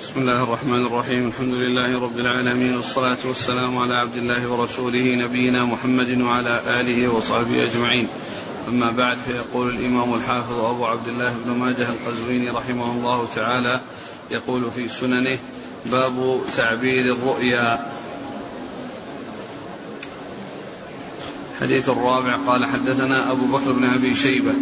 [0.00, 1.26] بسم الله الرحمن الرحيم.
[1.28, 2.76] الحمد لله رب العالمين.
[2.76, 8.08] والصلاة والسلام على عبد الله ورسوله نبينا محمد وعلى آله وصحبه أجمعين.
[8.68, 13.80] أما بعد فيقول الإمام الحافظ أبو عبد الله بن ماجه القزويني رحمه الله تعالى
[14.30, 15.38] يقول في سننه
[15.86, 17.86] باب تعبير الرؤيا.
[21.52, 24.54] الحديث الرابع قال حدثنا أبو بكر بن أبي شيبة.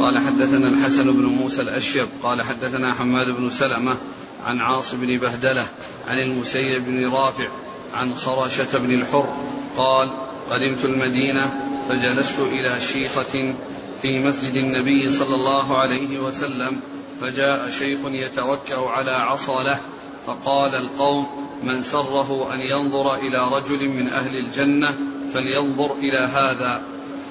[0.00, 2.06] قال حدثنا الحسن بن موسى الأشيب.
[2.22, 3.96] قال حدثنا حماد بن سلمة.
[4.44, 5.66] عن عاص بن بهدلة
[6.08, 7.48] عن المسيب بن رافع
[7.94, 9.36] عن خرشة بن الحر
[9.76, 10.12] قال
[10.50, 13.54] قدمت المدينة فجلست إلى شيخة
[14.02, 16.80] في مسجد النبي صلى الله عليه وسلم
[17.20, 19.80] فجاء شيخ يتوكأ على عصا له
[20.26, 21.26] فقال القوم
[21.62, 24.94] من سره أن ينظر إلى رجل من أهل الجنة
[25.34, 26.82] فلينظر إلى هذا.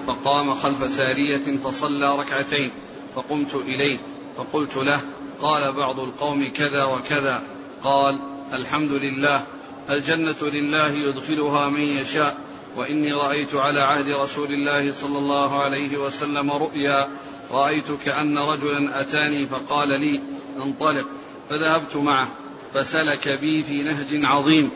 [0.07, 2.71] فقام خلف سارية فصلى ركعتين
[3.15, 3.97] فقمت إليه
[4.37, 4.99] فقلت له
[5.41, 7.43] قال بعض القوم كذا وكذا.
[7.83, 8.19] قال
[8.53, 9.43] الحمد لله
[9.89, 12.37] الجنة لله يدخلها من يشاء
[12.75, 17.07] وإني رأيت على عهد رسول الله صلى الله عليه وسلم رؤيا
[17.51, 20.21] رأيت كأن رجلا أتاني فقال لي
[20.65, 21.05] انطلق.
[21.49, 22.27] فذهبت معه
[22.73, 24.71] فسلك بي في نهج عظيم.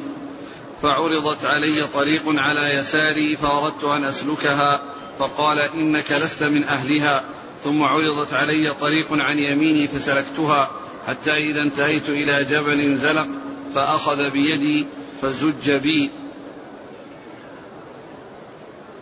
[0.82, 4.82] فعرضت علي طريق على يساري فأردت أن أسلكها
[5.20, 7.24] فقال إنك لست من أهلها.
[7.66, 10.72] ثم عرضت علي طريق عن يميني فسلكتها
[11.08, 13.28] حتى إذا انتهيت إلى جبل زلق
[13.76, 14.88] فأخذ بيدي
[15.22, 16.12] فزج بي.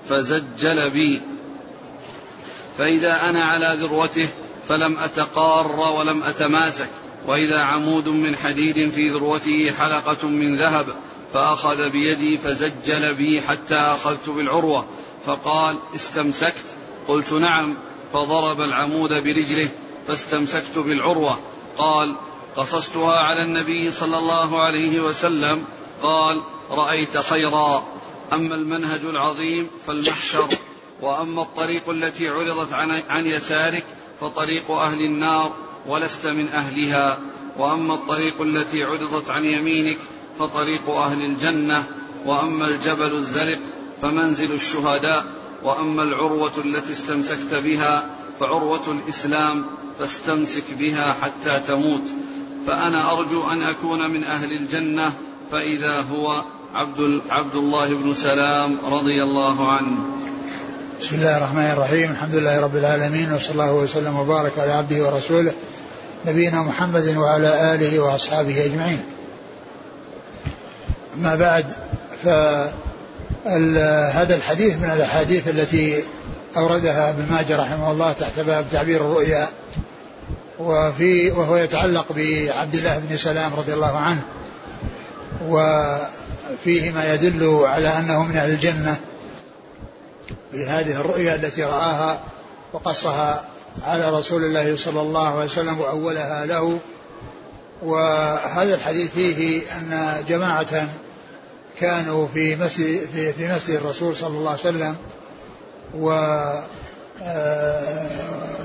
[0.10, 1.22] فزجل بي.
[2.78, 4.28] فإذا أنا على ذروته
[4.70, 6.90] فلم أتقار ولم أتماسك.
[7.28, 10.86] وإذا عمود من حديد في ذروته حلقة من ذهب
[11.34, 14.86] فأخذ بيدي فزجل بي حتى أخذت بالعروة.
[15.26, 16.66] فقال استمسكت؟
[17.08, 17.78] قلت نعم.
[18.14, 19.70] فضرب العمود برجله
[20.08, 21.40] فاستمسكت بالعروة.
[21.78, 22.18] قال
[22.56, 25.66] قصصتها على النبي صلى الله عليه وسلم.
[26.04, 27.84] قال رأيت خيرا.
[28.34, 30.48] أما المنهج العظيم فالمحشر.
[31.02, 33.86] وأما الطريق التي عرضت عن, يسارك
[34.22, 35.54] فطريق أهل النار
[35.88, 37.20] ولست من أهلها.
[37.58, 39.98] وأما الطريق التي عرضت عن يمينك
[40.40, 41.84] فطريق أهل الجنة.
[42.26, 43.60] وأما الجبل الزرق
[44.02, 45.43] فمنزل الشهداء.
[45.64, 48.06] وأما العروة التي استمسكت بها
[48.40, 49.66] فعروة الإسلام
[50.00, 52.04] فاستمسك بها حتى تموت
[52.68, 55.12] فأنا أرجو أن أكون من أهل الجنة
[55.52, 59.98] فإذا هو عبد عبد الله بن سلام رضي الله عنه.
[61.02, 65.54] بسم الله الرحمن الرحيم، الحمد لله رب العالمين وصلى الله وسلم وبارك على عبده ورسوله
[66.26, 69.04] نبينا محمد وعلى آله وأصحابه أجمعين.
[71.18, 71.66] أما بعد
[72.24, 72.28] ف
[74.14, 76.04] هذا الحديث من الأحاديث التي
[76.58, 79.48] أوردها ابن ماجه رحمه الله تحت باب تعبير الرؤيا
[80.60, 84.22] وفي وهو يتعلق بعبد الله بن سلام رضي الله عنه
[85.48, 88.98] وفيه ما يدل على أنه من أهل الجنة
[90.52, 92.20] في هذه الرؤيا التي رآها
[92.74, 93.44] وقصها
[93.84, 96.80] على رسول الله صلى الله عليه وسلم وأولها له.
[97.84, 100.88] وهذا الحديث فيه أن جماعة
[101.80, 104.96] كانوا في مسجد في, في مسجد الرسول صلى الله عليه وسلم
[105.96, 106.10] و
[107.22, 108.10] آه،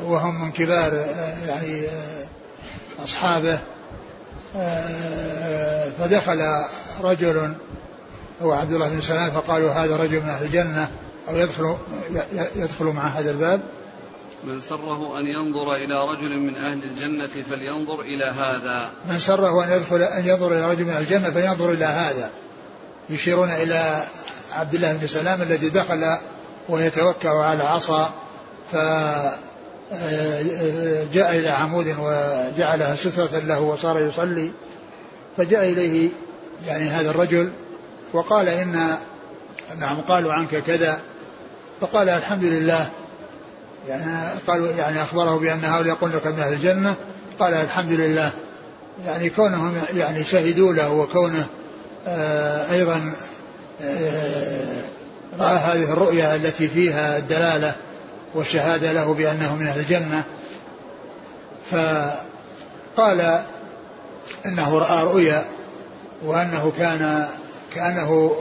[0.05, 2.27] وهم من كبار آه، يعني آه،
[3.05, 3.59] أصحابه.
[5.99, 6.65] فدخل
[7.03, 7.55] رجل
[8.43, 10.91] هو عبد الله بن سلام فقالوا هذا رجل من أهل الجنة
[11.29, 11.77] أو يدخل
[12.57, 13.61] يدخل مع هذا الباب.
[14.45, 18.91] من سره أن ينظر إلى رجل من أهل الجنة فلينظر إلى هذا.
[19.11, 22.31] من سره أن يدخل أن ينظر إلى رجل من أهل الجنة فلينظر إلى هذا.
[23.11, 24.03] يشيرون إلى
[24.53, 26.17] عبد الله بن سلام الذي دخل
[26.69, 28.15] ويتوكأ على عصا
[28.73, 29.39] فجاء
[31.39, 34.51] إلى عمود وجعلها سترة له وصار يصلي
[35.37, 36.09] فجاء إليه
[36.67, 37.53] يعني هذا الرجل
[38.13, 38.97] وقال إن
[39.81, 41.01] نعم قالوا عنك كذا
[41.81, 42.91] فقال الحمد لله
[43.89, 46.95] يعني قالوا يعني أخبره بأن هؤلاء يقول لك من أهل الجنة
[47.39, 48.31] قال الحمد لله
[49.05, 51.58] يعني كونهم يعني شهدوا له وكونه آه،
[52.73, 53.13] أيضا
[53.83, 54.83] آه،
[55.41, 57.75] رأى هذه الرؤيا التي فيها الدلالة
[58.35, 60.25] والشهادة له بأنه من أهل الجنة.
[61.71, 63.43] فقال
[64.47, 65.45] إنه رأى رؤيا
[66.25, 67.29] وأنه كان
[67.75, 68.33] كأنه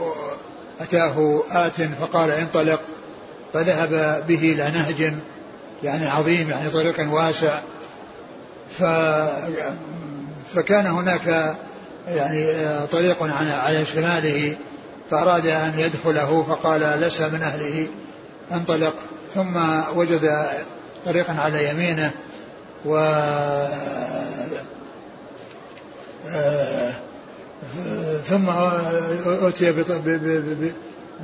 [0.80, 2.80] أتاه آت فقال انطلق
[3.54, 5.12] فذهب به إلى نهج
[5.82, 7.60] يعني عظيم يعني طريق واسع.
[8.78, 8.82] ف
[10.54, 11.56] فكان هناك
[12.08, 13.16] يعني آه، طريق
[13.52, 14.56] على شماله
[15.10, 17.86] فأراد أن يدخله فقال لست من أهله
[18.52, 18.94] انطلق.
[19.34, 19.56] ثم
[19.96, 20.46] وجد
[21.06, 22.10] طريقا على يمينه
[22.84, 22.96] و
[28.24, 28.48] ثم
[29.26, 29.72] أتي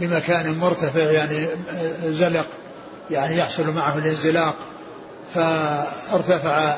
[0.00, 1.46] بمكان مرتفع يعني
[2.04, 2.46] زلق
[3.10, 4.56] يعني يحصل معه الانزلاق.
[5.34, 6.74] فارتفع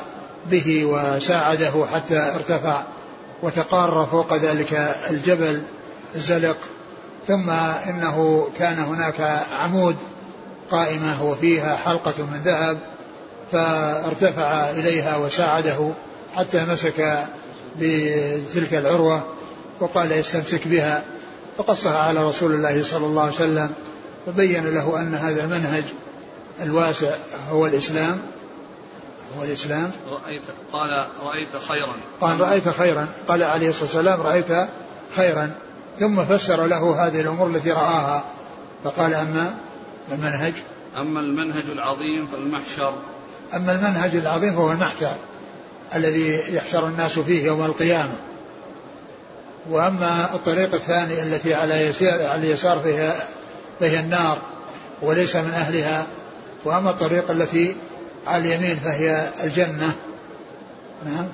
[0.51, 2.83] به وساعده حتى ارتفع.
[3.41, 5.61] وتقار فوق ذلك الجبل
[6.15, 6.57] الزلق
[7.27, 7.49] ثم
[7.89, 9.95] إنه كان هناك عمود
[10.71, 12.77] قائمة وفيها حلقة من ذهب
[13.51, 15.91] فارتفع إليها وساعده
[16.35, 17.25] حتى مسك
[17.79, 19.23] بتلك العروة
[19.79, 21.03] وقال يستمسك بها.
[21.57, 23.69] فقصها على رسول الله صلى الله عليه وسلم
[24.25, 25.83] فبين له أن هذا المنهج
[26.61, 27.15] الواسع
[27.51, 28.19] هو الإسلام
[29.39, 30.41] هو الإسلام؟ رأيت
[30.73, 31.93] قال رأيت خيرا.
[32.21, 33.07] قال رأيت خيرا.
[33.27, 34.69] قال عليه الصلاة والسلام رأيت
[35.15, 35.51] خيرا.
[35.99, 38.23] ثم فسر له هذه الأمور التي رآها.
[38.83, 39.55] فقال أما
[40.11, 40.53] المنهج؟
[40.97, 42.93] أما المنهج العظيم فالمحشر.
[43.53, 45.15] أما المنهج العظيم فهو المحشر
[45.95, 48.13] الذي يحشر الناس فيه يوم القيامة.
[49.69, 53.13] وأما الطريق الثاني التي على يسار على اليسار فهي
[53.79, 54.37] فهي النار
[55.01, 56.05] وليس من أهلها
[56.65, 57.75] وأما الطريق التي
[58.27, 59.95] على اليمين فهي الجنة.
[61.05, 61.27] نعم.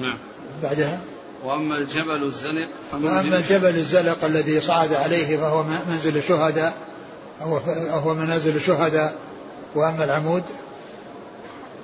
[0.00, 0.18] نعم.
[0.62, 1.00] بعدها.
[1.44, 6.74] وأما الجبل الزلق وأما الجبل الزلق الذي صعد عليه فهو منزل الشهداء
[7.42, 7.56] أو
[7.90, 9.14] هو منازل الشهداء.
[9.74, 10.42] وأما العمود؟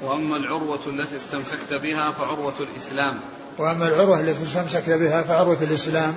[0.03, 3.21] وأما العروة التي استمسكت بها فعروة الإسلام.
[3.59, 6.15] وأما العروة التي استمسكت بها فعروة الإسلام.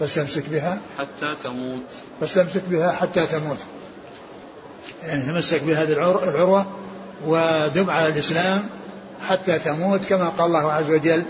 [0.00, 0.80] فاستمسك بها.
[0.98, 1.84] حتى تموت.
[2.20, 3.58] فاستمسك بها حتى تموت.
[5.02, 6.66] يعني تمسك بهذه العروة
[7.26, 8.68] ودم على الإسلام
[9.22, 11.24] حتى تموت كما قال الله عز وجل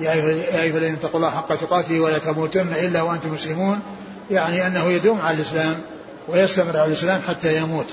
[0.00, 3.80] يا أيها الذين اتقوا الله حق تقاته ولا تموتن إلا وأنتم مسلمون
[4.30, 5.80] يعني أنه يدوم على الإسلام
[6.28, 7.86] ويستمر على الإسلام حتى يموت.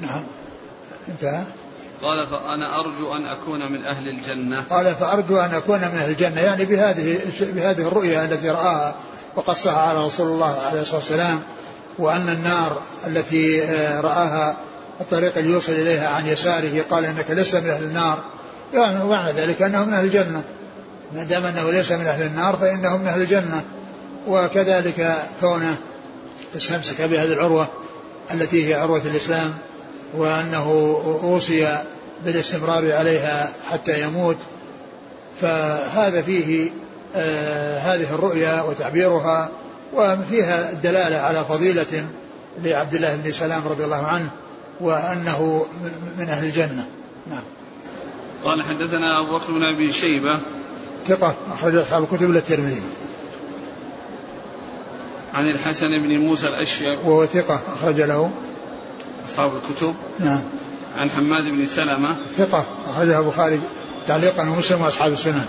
[0.00, 0.24] نعم.
[1.08, 1.44] انتهى.
[2.02, 4.64] قال فأنا أرجو أن أكون من أهل الجنة.
[4.70, 8.94] قال فأرجو أن أكون من أهل الجنة يعني بهذه بهذه الرؤيا التي رآها
[9.36, 11.42] وقصها على رسول الله عليه الصلاة والسلام
[11.98, 14.56] وأن النار التي آه، رآها
[15.00, 18.18] الطريق اللي يوصل إليها عن يساره قال إنك لست من أهل النار.
[18.74, 20.42] يعني ومعنى ذلك أنه من أهل الجنة.
[21.14, 23.62] ما دام أنه ليس من أهل النار فإنه من أهل الجنة.
[24.28, 25.76] وكذلك كونه
[26.56, 27.68] استمسك بهذه العروة
[28.30, 29.54] التي هي عروة الإسلام
[30.14, 30.64] وأنه
[31.22, 31.78] أوصي
[32.24, 34.36] بالاستمرار عليها حتى يموت.
[35.40, 36.70] فهذا فيه
[37.16, 39.48] آه هذه الرؤيا وتعبيرها
[39.92, 42.06] وفيها الدلالة على فضيلة
[42.62, 44.30] لعبد الله بن سلام رضي الله عنه.
[44.80, 45.66] وأنه
[46.18, 46.86] من أهل الجنة.
[47.26, 47.42] نعم.
[48.44, 50.38] قال حدثنا أبو بكر بن أبي شيبة.
[51.06, 52.82] ثقة أخرج أصحاب الكتب إلى الترمذي.
[55.34, 58.30] عن الحسن بن موسى الأشيب وهو ثقة أخرج له.
[59.28, 59.94] أصحاب الكتب.
[60.18, 60.40] نعم.
[60.96, 62.16] عن حماد بن سلمة.
[62.38, 63.60] ثقة أخرجها البخاري
[64.06, 65.44] تعليقا ومسلم وأصحاب السنن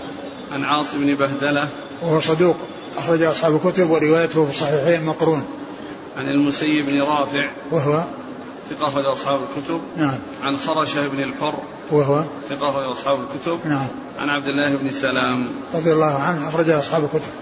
[0.52, 1.68] عن عاصم بن بهدلة.
[2.02, 2.56] وهو صدوق
[2.96, 5.46] أخرج أصحاب الكتب وروايته في الصحيحين مقرون.
[6.16, 7.50] عن المسيب بن رافع.
[7.70, 8.04] وهو
[8.70, 9.80] ثقة أخرج أصحاب الكتب.
[9.96, 10.18] نعم.
[10.42, 11.54] عن خرشة بن الحر.
[11.90, 13.66] وهو؟ ثقة أخرج أصحاب الكتب.
[13.66, 13.88] نعم.
[14.18, 15.48] عن عبد الله بن سلام.
[15.74, 17.32] رضي الله عنه أخرج أصحاب الكتب.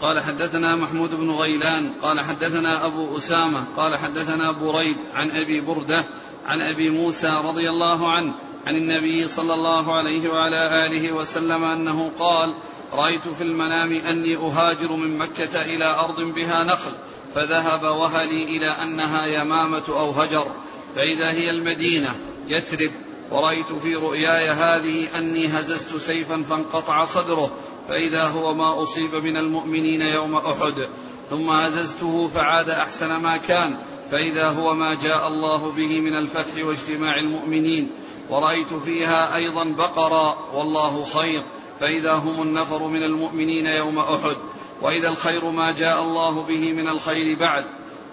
[0.00, 6.04] قال حدثنا محمود بن غيلان قال حدثنا أبو أسامة قال حدثنا بريد عن أبي بردة
[6.46, 8.32] عن أبي موسى رضي الله عنه
[8.66, 12.54] عن النبي صلى الله عليه وعلى آله وسلم أنه قال
[12.92, 16.92] رأيت في المنام أني أهاجر من مكة إلى أرض بها نخل
[17.36, 20.46] فذهب وهلي إلى أنها يمامة أو هجر
[20.94, 22.14] فإذا هي المدينة
[22.48, 22.90] يثرب
[23.30, 27.50] ورأيت في رؤياي هذه أني هززت سيفا فانقطع صدره
[27.88, 30.88] فإذا هو ما أصيب من المؤمنين يوم أحد.
[31.30, 33.76] ثم هززته فعاد أحسن ما كان
[34.10, 37.90] فإذا هو ما جاء الله به من الفتح واجتماع المؤمنين.
[38.30, 41.42] ورأيت فيها أيضا بقرا والله خير
[41.80, 44.36] فإذا هم النفر من المؤمنين يوم أحد.
[44.82, 47.64] وإذا الخير ما جاء الله به من الخير بعد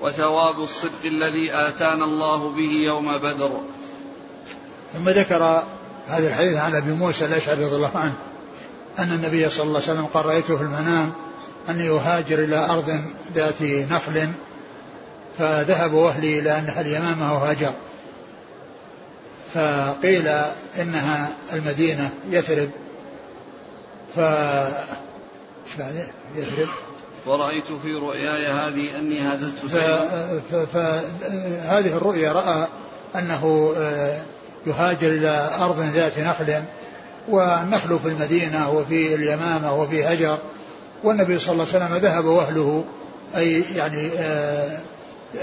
[0.02, 3.52] وثواب الصدق الذي آتانا الله به يوم بدر.
[4.94, 5.64] ثم ذكر
[6.08, 8.14] هذا الحديث عن أبي موسى الأشعري رضي الله عنه
[9.00, 11.14] أن النبي صلى الله عليه وسلم قال رأيته في المنام
[11.70, 13.02] أني أهاجر إلى أرض
[13.36, 14.28] ذات نخل
[15.38, 17.74] فذهب وهلي إلى أنها اليمامة وهاجر.
[19.54, 20.28] فقيل
[20.82, 22.70] إنها المدينة يثرب
[24.16, 24.20] ف
[25.68, 26.68] إيش بعده؟ يثرب
[27.26, 29.66] ورأيت في رؤياي هذه أني هززت
[30.74, 32.68] فهذه الرؤيا رأى
[33.16, 34.22] أنه آه،
[34.68, 36.64] يهاجر إلى أرض ذات نخل
[37.30, 40.38] والنخل في المدينة وفي اليمامة وفي هجر.
[41.04, 42.86] والنبي صلى الله عليه وسلم ذهب وأهله
[43.36, 44.80] أي يعني آه،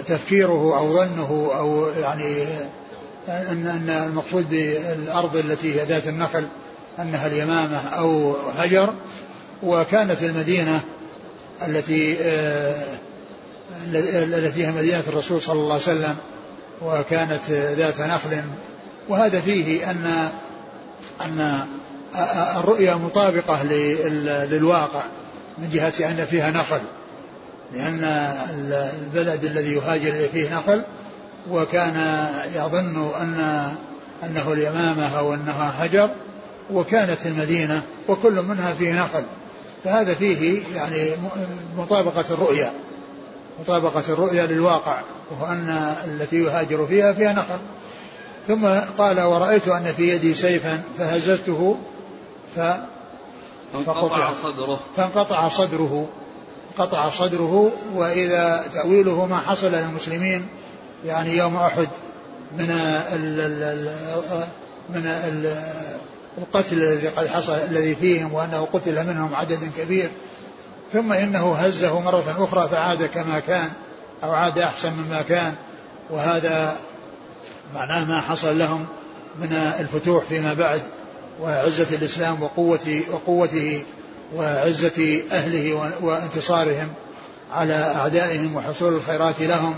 [0.07, 2.45] تفكيره أو ظنه أو يعني
[3.29, 6.47] أن أن المقصود بالأرض التي هي ذات النخل
[6.99, 8.95] أنها اليمامة أو هجر.
[9.63, 10.81] وكانت المدينة
[11.69, 12.85] التي آه،
[13.95, 16.17] التي هي مدينة الرسول صلى الله عليه وسلم
[16.83, 18.43] وكانت ذات نخل.
[19.09, 20.29] وهذا فيه أن
[21.21, 21.67] أن
[22.57, 23.63] الرؤيا مطابقة
[24.51, 25.05] للواقع
[25.59, 26.81] من جهة أن فيها نخل.
[27.73, 28.05] لأن
[28.51, 30.83] البلد الذي يهاجر فيه نخل
[31.51, 33.65] وكان يظن أن
[34.25, 36.11] أنه اليمامة أو أنها حجر
[36.73, 39.23] وكانت المدينة وكل منها فيه نخل.
[39.85, 41.11] فهذا فيه يعني
[41.77, 42.73] مطابقة الرؤيا
[43.61, 47.59] مطابقة الرؤيا للواقع وهو أن التي يهاجر فيها فيها نخل.
[48.49, 48.67] ثم
[48.99, 51.77] قال ورأيت أن في يدي سيفا فهززته
[52.57, 52.61] ف
[53.73, 54.31] فانقطع.
[54.43, 54.81] صدره.
[54.97, 56.09] فانقطع صدره.
[56.79, 60.47] قطع صدره وإذا تأويله ما حصل للمسلمين
[61.05, 61.89] يعني يوم أحد
[62.59, 62.71] من
[63.13, 64.47] ال ال
[64.91, 65.57] من ال
[66.39, 70.11] القتل الذي قد حصل الذي فيهم وأنه قتل منهم عدد كبير
[70.93, 73.71] ثم إنه هزه مرة أخرى فعاد كما كان
[74.25, 75.55] أو عاد أحسن مما كان
[76.11, 76.77] وهذا
[77.75, 78.87] معناه ما حصل لهم
[79.41, 80.83] من الفتوح فيما بعد
[81.41, 83.85] وعزة الإسلام وقوة وقوته
[84.35, 86.89] وعزة أهله وانتصارهم
[87.53, 89.75] على أعدائهم وحصول الخيرات لهم.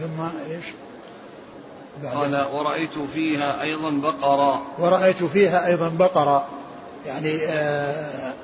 [0.00, 0.64] ثم إيش؟
[2.04, 4.62] قال ورأيت فيها أيضا بقرا.
[4.78, 6.46] ورأيت فيها أيضا بقرا.
[7.06, 8.34] يعني آآ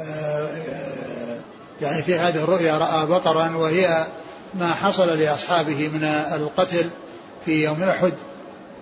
[0.00, 1.40] آه، آآ آه،
[1.80, 4.06] يعني في هذه الرؤيا رأى بقرا وهي
[4.54, 6.90] ما حصل لأصحابه من القتل
[7.44, 8.12] في يوم أحد.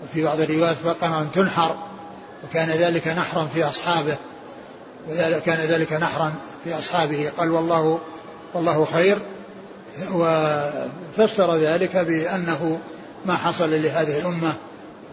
[0.04, 1.76] وفي بعض الروايات بقرا تنحر
[2.44, 4.16] وكان ذلك نحرا في أصحابه.
[5.08, 6.32] وذلك كان ذلك نحرا
[6.64, 7.30] في أصحابه.
[7.38, 7.98] قال والله
[8.54, 9.18] والله خير.
[10.14, 12.80] وفسر ذلك بأنه
[13.26, 14.54] ما حصل لهذه الأمة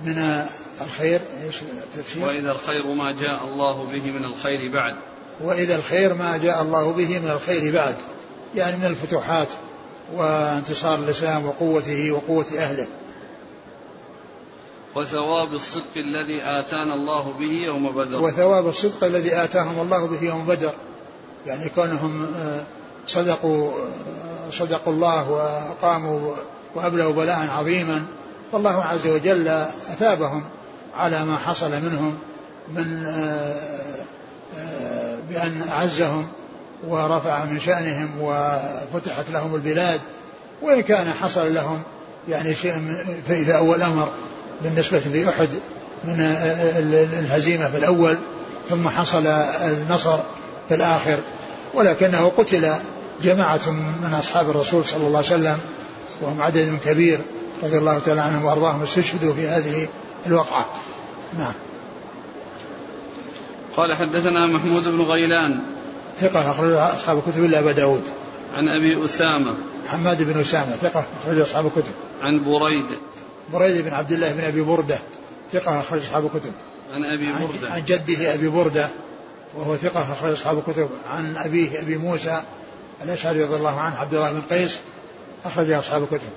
[0.06, 0.46] من
[0.82, 4.96] الخير إيش التفسير؟ وإذا الخير ما جاء الله به من الخير بعد.
[5.42, 7.96] وإذا الخير ما جاء الله به من الخير بعد
[8.56, 9.50] يعني من الفتوحات
[10.16, 12.88] وانتصار الإسلام وقوته وقوة أهله.
[14.96, 18.22] وثواب الصدق الذي آتانا الله به يوم بدر.
[18.22, 20.74] وثواب الصدق الذي آتاهم الله به يوم بدر
[21.48, 22.64] يعني كونهم آه،
[23.08, 23.72] صدقوا
[24.52, 26.36] صدقوا الله وقاموا
[26.76, 28.06] وأبلغوا بلاء عظيما.
[28.52, 29.48] فالله عز وجل
[29.92, 30.44] أثابهم
[30.98, 32.18] على ما حصل منهم
[32.74, 33.04] من
[35.30, 36.28] بأن أعزهم
[36.88, 40.02] ورفع من شأنهم وفتحت لهم البلاد.
[40.62, 41.82] وإن كان حصل لهم
[42.30, 44.10] يعني شيء في أول أمر
[44.62, 45.50] بالنسبة لأحد
[46.04, 46.20] من
[47.20, 48.18] الهزيمة في الأول
[48.70, 50.18] ثم حصل النصر
[50.70, 51.18] في الآخر.
[51.74, 52.74] ولكنه قتل
[53.22, 53.70] جماعة
[54.02, 55.60] من أصحاب الرسول صلى الله عليه وسلم
[56.22, 57.20] وهم عدد كبير
[57.64, 59.88] رضي الله تعالى عنهم وأرضاهم استشهدوا في هذه
[60.26, 60.66] الوقعة.
[61.38, 61.54] نعم.
[63.78, 65.60] قال حدثنا محمود بن غيلان.
[66.20, 68.04] ثقة أخرج أصحاب الكتب إلا أبا داود.
[68.54, 69.56] عن أبي أسامة.
[69.88, 71.92] حماد بن أسامة ثقة أخرج أصحاب الكتب.
[72.22, 72.86] عن بريد.
[73.54, 75.00] بريد بن عبد الله بن أبي بردة
[75.54, 76.52] ثقة اخرج أصحاب الكتب.
[76.92, 77.74] عن أبي بردة.
[77.74, 78.90] عن جده أبي بردة
[79.56, 80.90] وهو ثقة اخرج أصحاب الكتب.
[81.10, 82.42] عن أبيه أبي موسى
[83.04, 84.80] الأشعري رضي الله عنه عبد الله بن قيس
[85.46, 86.30] أخرج أصحاب الكتب.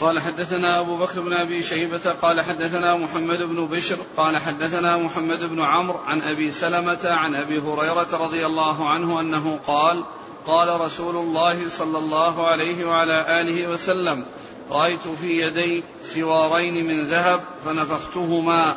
[0.00, 5.44] قال حدثنا أبو بكر بن أبي شيبة قال حدثنا محمد بن بشر قال حدثنا محمد
[5.44, 10.04] بن عمرو عن أبي سلمة عن أبي هريرة رضي الله عنه أنه قال
[10.46, 14.24] قال رسول الله صلى الله عليه وعلى آله وسلم
[14.70, 18.76] رأيت في يدي سوارين من ذهب فنفختهما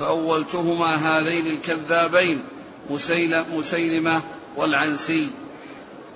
[0.00, 2.42] فأولتهما هذين الكذابين
[3.52, 4.22] مسيلمة
[4.56, 5.30] والعنسي.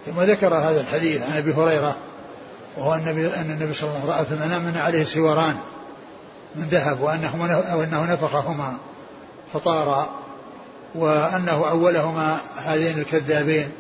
[0.07, 1.97] ثم ذكر هذا الحديث عن أبي هريرة
[2.77, 5.57] وهو النبي أن النبي صلى الله عليه وسلم رأى في المنام أن عليه سواران
[6.55, 8.77] من ذهب وأنه, وأنه نفخهما
[9.53, 10.11] فطارا
[10.95, 13.71] وأنه أولهما هذين الكذابين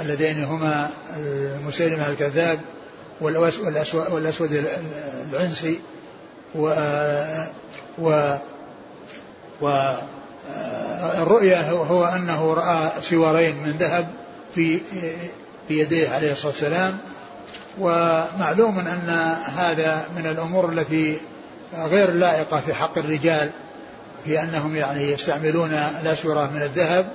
[0.00, 2.60] اللذين هما المسيلمة الكذاب
[3.20, 4.64] والأسود, والأسود
[5.32, 5.80] العنسي
[6.54, 6.68] و
[7.98, 9.96] و
[11.04, 14.08] والرؤيا هو أنه رأى سوارين من ذهب
[14.54, 14.80] في
[15.68, 16.98] في يديه عليه الصلاة والسلام.
[17.78, 21.18] ومعلوم أن هذا من الأمور التي
[21.74, 23.50] غير لائقة في حق الرجال
[24.24, 25.70] في أنهم يعني يستعملون
[26.02, 27.12] الأسورة من الذهب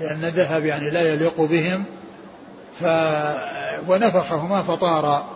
[0.00, 1.84] لأن الذهب يعني لا يليق بهم.
[2.80, 2.84] ف
[3.88, 5.26] ونفخهما فطارا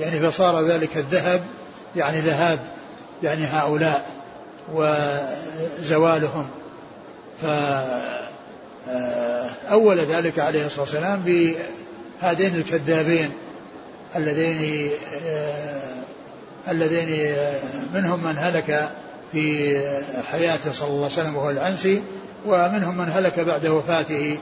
[0.00, 1.40] يعني فصار ذلك الذهب
[1.96, 2.58] يعني ذهاب
[3.22, 4.06] يعني هؤلاء
[4.74, 6.48] وزوالهم.
[9.66, 13.30] فأول ذلك عليه الصلاة والسلام بهذين الكذابين
[14.16, 14.90] اللذين
[16.68, 17.36] اللذين
[17.94, 18.90] منهم من هلك
[19.32, 19.78] في
[20.30, 22.02] حياته صلى الله عليه وسلم وهو العنسي
[22.46, 24.38] ومنهم من هلك بعد وفاته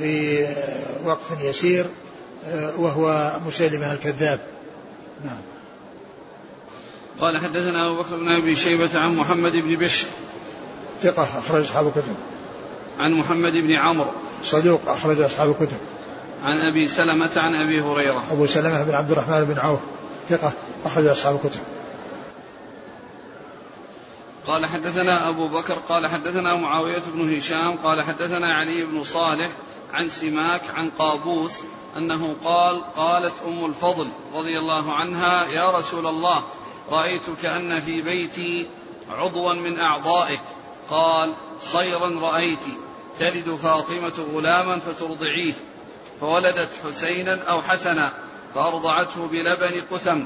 [0.00, 1.86] بوقت يسير
[2.78, 4.40] وهو مسلمة الكذاب.
[5.24, 5.40] نعم.
[7.20, 10.06] قال حدثنا أبو بكر بن أبي شيبة عن محمد بن بشر
[11.02, 12.14] ثقة أخرج أصحاب الكتب.
[12.98, 14.10] عن محمد بن عمرو.
[14.44, 15.78] صدوق أخرج أصحاب الكتب.
[16.42, 18.22] عن أبي سلمة عن أبي هريرة.
[18.32, 19.80] أبو سلمة بن عبد الرحمن بن عوف
[20.28, 20.52] ثقة
[20.84, 21.60] أخرج أصحاب الكتب.
[24.46, 29.50] قال حدثنا أبو بكر قال حدثنا معاوية بن هشام قال حدثنا علي بن صالح
[29.92, 31.60] عن سماك عن قابوس
[31.96, 36.42] أنه قال قالت أم الفضل رضي الله عنها يا رسول الله
[36.90, 38.66] رأيت كأن في بيتي
[39.10, 40.40] عضوا من أعضائك
[40.90, 41.32] قال
[41.72, 42.64] خيرا رأيت
[43.18, 45.52] تلد فاطمة غلاما فترضعيه
[46.20, 48.12] فولدت حسينا أو حسنا
[48.54, 50.20] فأرضعته بلبن قثم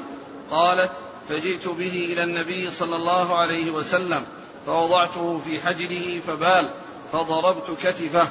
[0.50, 0.90] قالت
[1.28, 4.24] فجئت به إلى النبي صلى الله عليه وسلم
[4.66, 6.70] فوضعته في حجره فبال
[7.12, 8.28] فضربت كتفه.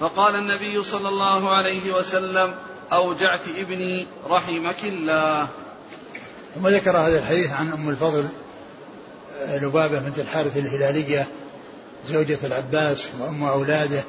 [0.00, 2.54] فقال النبي صلى الله عليه وسلم
[2.92, 5.48] أوجعت ابني رحمك الله.
[6.54, 8.28] ثم ذكر هذا الحديث عن أم الفضل
[9.48, 11.26] لبابة بنت الحارث الهلالية
[12.08, 14.02] زوجة العباس وأم أولاده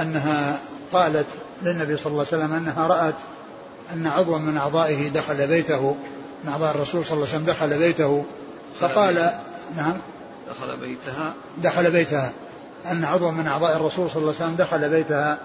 [0.00, 0.58] أنها
[0.92, 1.26] قالت
[1.62, 3.14] للنبي صلى الله عليه وسلم أنها رأت
[3.92, 5.96] أن عضوا من أعضائه دخل بيته
[6.44, 8.24] من أعضاء الرسول صلى الله عليه وسلم دخل بيته
[8.80, 9.30] فقال
[9.76, 9.96] نعم.
[10.50, 11.34] دخل بيتها.
[11.62, 12.32] دخل بيتها.
[12.86, 15.38] أن عضوا من أعضاء الرسول صلى الله عليه وسلم دخل بيتها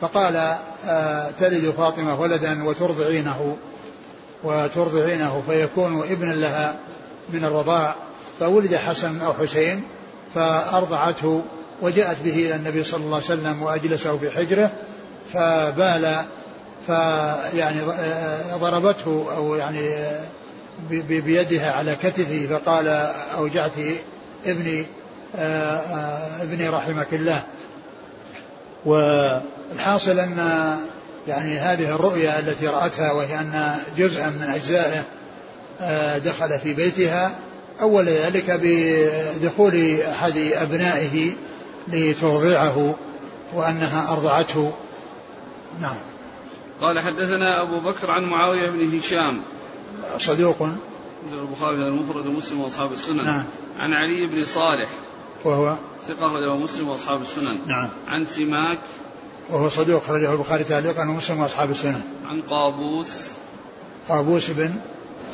[0.00, 0.56] فقال
[0.86, 3.56] آه تلد فاطمة ولدا وترضعينه
[4.44, 6.76] وترضعينه فيكون ابنا لها.
[7.32, 7.96] من الرضاع
[8.40, 9.82] فولد حسن أو حسين
[10.34, 11.42] فأرضعته
[11.82, 14.70] وجاءت به إلى النبي صلى الله عليه وسلم وأجلسه في حجرة
[15.32, 16.24] فبال
[16.86, 17.80] فيعني
[18.54, 20.06] ضربته أو يعني
[20.90, 22.88] بيدها على كتفه فقال
[23.36, 23.72] أوجعت
[24.46, 24.86] ابني
[26.42, 27.42] ابني رحمك الله.
[28.84, 30.38] والحاصل أن
[31.28, 35.02] يعني هذه الرؤيا التي رأتها وهي أن جزءا من أجزائه
[36.24, 37.38] دخل في بيتها
[37.80, 41.32] أول ذلك بدخول أحد أبنائه
[41.88, 42.94] لترضعه
[43.54, 44.72] وأنها أرضعته.
[45.80, 45.96] نعم.
[46.80, 49.40] قال حدثنا أبو بكر عن معاوية بن هشام.
[50.18, 50.68] صدوق.
[51.32, 53.24] البخاري المفرد ومسلم وأصحاب السنن.
[53.24, 53.44] نعم.
[53.78, 54.88] عن علي بن صالح.
[55.44, 55.76] وهو؟
[56.08, 57.58] ثقة له مسلم وأصحاب السنن.
[57.66, 57.88] نعم.
[58.08, 58.78] عن سماك.
[59.50, 62.02] وهو صدوق خرجه البخاري تعليقا ومسلم وأصحاب السنن.
[62.28, 63.08] عن قابوس.
[64.08, 64.74] قابوس بن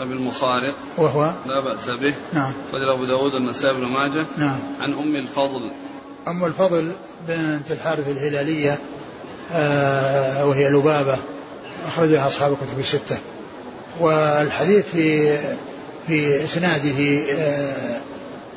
[0.00, 0.74] أبي المخارق.
[0.98, 2.14] وهو؟ لا بأس به.
[2.32, 2.52] نعم.
[2.72, 4.24] خرج أبو داود النسائي بن ماجه.
[4.38, 4.60] نعم.
[4.80, 5.70] عن أم الفضل.
[6.28, 6.92] أم الفضل
[7.28, 8.78] بنت الحارث الهلالية
[9.52, 11.18] آه وهي لبابة.
[11.88, 13.18] أخرجها أصحاب الكتب الستة.
[14.00, 15.38] والحديث في
[16.06, 18.00] في إسناده آه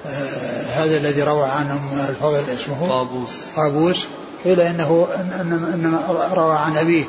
[0.05, 4.07] آه هذا الذي روى عن أم الفضل اسمه؟ قابوس قابوس
[4.43, 7.03] قيل إنه إن إنما روى عن أبيه.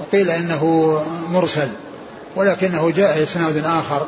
[0.00, 1.68] وقيل إنه مرسل.
[2.36, 4.06] ولكنه جاء إسناد آخر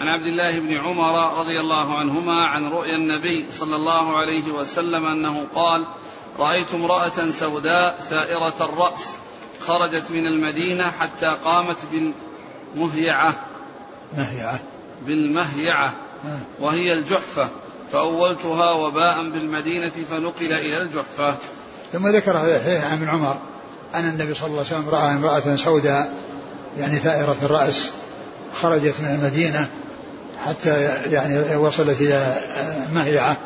[0.00, 5.06] عن عبد الله بن عمر رضي الله عنهما عن رؤيا النبي صلى الله عليه وسلم
[5.06, 5.86] أنه قال
[6.38, 9.08] رأيت امرأة سوداء ثائرة الرأس
[9.60, 13.34] خرجت من المدينة حتى قامت بالمهيعة.
[14.16, 14.60] مهيعة.
[15.06, 15.92] بالمهيعة.
[16.60, 17.48] وهي الجحفة.
[17.92, 21.36] فأولتها وباء بالمدينة فنقل إلى الجحفة.
[21.92, 23.36] ثم ذكر هذا الحديث عن ابن عمر
[23.94, 26.12] أن النبي صلى الله عليه وسلم رأى امرأة سوداء
[26.78, 27.90] يعني ثائرة الرأس
[28.54, 29.68] خرجت من المدينة
[30.44, 32.36] حتى يعني وصلت إلى
[32.94, 33.36] مهيعة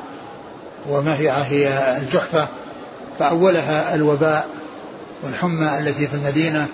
[0.88, 2.48] ومهيعة هي الجحفة.
[3.18, 4.46] فأولها الوباء
[5.22, 6.66] والحمى التي في المدينة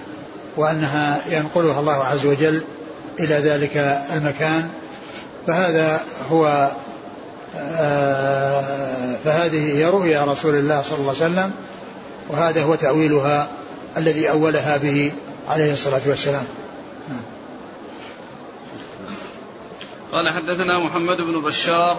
[0.56, 2.64] وأنها ينقلها الله عز وجل
[3.20, 3.76] إلى ذلك
[4.12, 4.68] المكان.
[5.46, 6.70] فهذا هو
[9.24, 11.52] فهذه هي رؤيا رسول الله صلى الله عليه وسلم
[12.28, 13.48] وهذا هو تأويلها
[13.96, 15.12] الذي أولها به
[15.48, 16.44] عليه الصلاة والسلام.
[17.08, 17.22] نعم.
[20.12, 21.98] قال حدثنا محمد بن بشار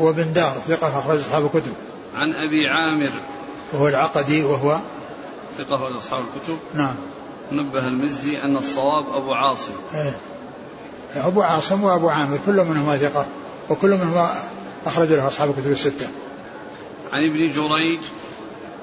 [0.00, 1.72] هو بن دار ثقة أخرج أصحاب الكتب.
[2.14, 3.10] عن أبي عامر.
[3.72, 4.78] وهو العقدي وهو
[5.58, 6.58] ثقة أخرج أصحاب الكتب.
[6.74, 6.94] نعم.
[7.52, 9.72] نبه المزي أن الصواب أبو عاصم.
[9.94, 10.16] إيه.
[11.16, 13.26] أبو عاصم وأبو عامر كل منهما ثقة
[13.70, 14.30] وكل منهما
[14.86, 16.08] أخرج له أصحاب الكتب الستة.
[17.12, 18.00] عن ابن جريج.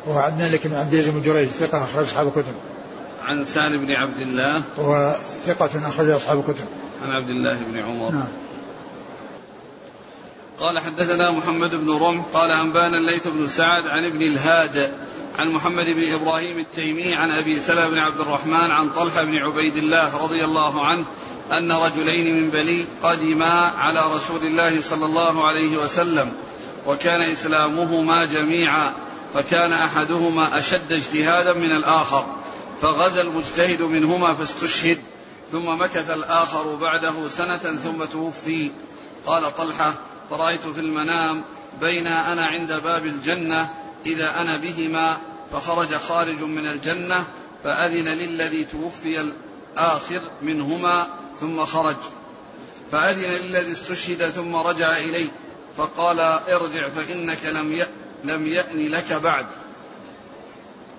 [0.08, 2.54] وهو عبد الملك بن عبد العزيز بن جريج ثقة أخرج أصحاب الكتب.
[3.24, 4.62] عن سالم بن عبد الله.
[4.78, 6.66] وهو ثقة أخرج أصحاب الكتب.
[7.04, 8.12] عن عبد الله بن عمر.
[8.12, 8.28] نعم.
[10.60, 14.92] قال حدثنا محمد بن رمح قال أنبانا الليث بن سعد عن ابن الهاد
[15.38, 19.78] عن محمد بن إبراهيم التيمي عن أبي سلمة بن عبد الرحمن عن طلحة بن عبيد
[19.78, 21.06] الله رضي الله عنه
[21.52, 26.32] أن رجلين من بني قدما على رسول الله صلى الله عليه وسلم
[26.88, 28.94] وكان إسلامهما جميعا
[29.34, 32.26] فكان أحدهما أشد اجتهادا من الآخر
[32.82, 34.98] فغزا المجتهد منهما فاستشهد
[35.52, 38.72] ثم مكث الآخر بعده سنة ثم توفي.
[39.26, 39.94] قال طلحة
[40.30, 41.44] فرأيت في المنام
[41.82, 43.70] بين أنا عند باب الجنة
[44.06, 45.18] إذا أنا بهما
[45.52, 47.24] فخرج خارج من الجنة
[47.64, 51.08] فأذن للذي توفي الآخر منهما
[51.40, 51.96] ثم خرج.
[52.92, 55.32] فأذن للذي استشهد ثم رجع إليه
[55.78, 57.86] فقال ارجع فإنك لم
[58.24, 59.46] لم يأن لك بعد.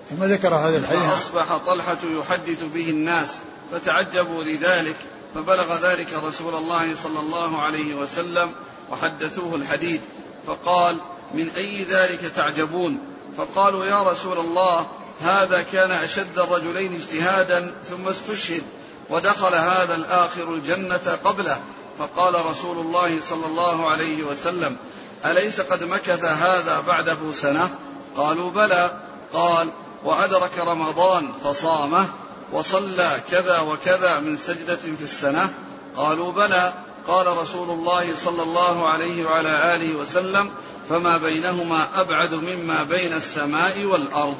[0.09, 0.99] ثم ذكر هذا الحديث.
[0.99, 3.35] فأصبح طلحة يحدث به الناس
[3.71, 4.97] فتعجبوا لذلك
[5.35, 8.51] فبلغ ذلك رسول الله صلى الله عليه وسلم
[8.91, 10.01] وحدثوه الحديث.
[10.47, 11.01] فقال
[11.33, 12.99] من أي ذلك تعجبون؟
[13.37, 14.87] فقالوا يا رسول الله
[15.21, 18.63] هذا كان أشد الرجلين اجتهادا ثم استشهد.
[19.09, 21.57] ودخل هذا الآخر الجنة قبله
[21.99, 24.77] فقال رسول الله صلى الله عليه وسلم
[25.25, 27.69] أليس قد مكث هذا بعده سنة؟
[28.17, 28.91] قالوا بلى.
[29.33, 29.71] قال
[30.03, 32.05] وأدرك رمضان فصامه
[32.51, 35.53] وصلى كذا وكذا من سجدة في السنة؟
[35.97, 36.73] قالوا بلى.
[37.07, 40.49] قال رسول الله صلى الله عليه وعلى آله وسلم
[40.89, 44.37] فما بينهما أبعد مما بين السماء والأرض.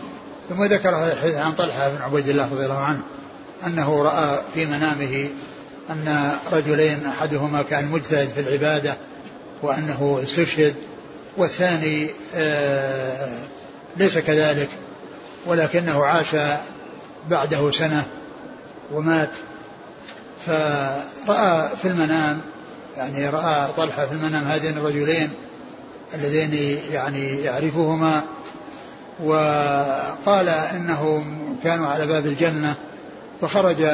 [0.49, 3.01] ثم ذكر هذا الحديث عن طلحة بن عبيد الله رضي الله عنه
[3.65, 5.29] أنه رأى في منامه
[5.89, 8.97] أن رجلين أحدهما كان مجتهد في العبادة
[9.61, 10.75] وأنه استشهد
[11.37, 13.29] والثاني آه،
[13.97, 14.69] ليس كذلك
[15.45, 16.35] ولكنه عاش
[17.29, 18.05] بعده سنة
[18.93, 19.29] ومات.
[20.45, 22.41] فرأى في المنام
[22.97, 25.29] يعني رأى طلحة في المنام هذين الرجلين
[26.13, 28.23] اللذين يعني يعرفهما
[29.23, 32.75] وقال إنهم كانوا على باب الجنة.
[33.41, 33.87] فخرج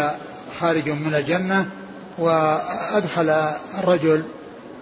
[0.60, 1.70] خارج من الجنة
[2.18, 3.30] وأدخل
[3.80, 4.24] الرجل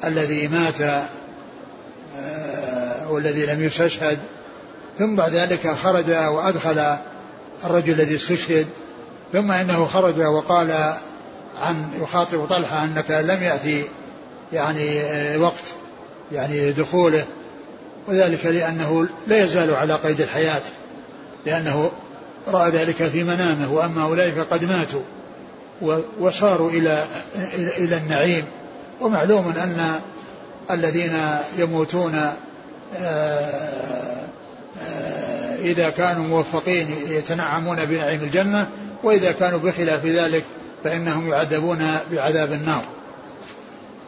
[0.03, 1.05] الذي مات
[2.15, 4.19] آه، والذي لم يستشهد.
[4.99, 6.97] ثم بعد ذلك خرج وأدخل
[7.65, 8.67] الرجل الذي استشهد.
[9.33, 10.71] ثم إنه خرج وقال
[11.57, 13.83] عن يخاطب طلحة أنك لم يأتي
[14.53, 15.63] يعني آه، وقت
[16.31, 17.25] يعني دخوله.
[18.07, 20.61] وذلك لأنه لا يزال على قيد الحياة
[21.45, 21.91] لأنه
[22.47, 25.01] رأى ذلك في منامه وأما أولئك قد ماتوا
[26.19, 27.05] وصاروا إلى
[27.77, 28.45] إلى النعيم.
[29.01, 29.99] ومعلوم أن
[30.71, 31.13] الذين
[31.57, 32.31] يموتون آه،
[34.81, 38.69] آه، إذا كانوا موفقين يتنعمون بنعيم الجنة
[39.03, 40.43] وإذا كانوا بخلاف ذلك
[40.83, 42.83] فإنهم يعذبون بعذاب النار.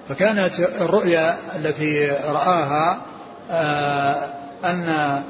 [0.10, 3.02] فكانت الرؤيا التي رآها
[3.52, 4.26] آه،
[4.64, 5.24] أن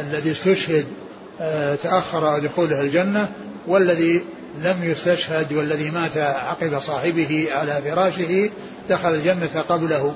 [0.00, 0.86] الذي استشهد
[1.82, 3.28] تأخر دخوله الجنة
[3.66, 4.24] والذي
[4.58, 8.50] لم يستشهد والذي مات عقب صاحبه على فراشه
[8.88, 10.14] دخل الجنة قبله.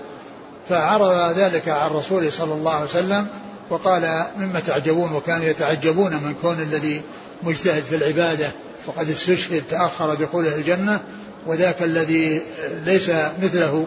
[0.68, 3.26] فعرض ذلك على الرسول صلى الله عليه وسلم
[3.70, 7.02] وقال مما تعجبون وكانوا يتعجبون من كون الذي
[7.42, 8.50] مجتهد في العبادة
[8.86, 11.00] وقد استشهد تأخر دخوله الجنة
[11.46, 12.42] وذاك الذي
[12.84, 13.10] ليس
[13.42, 13.86] مثله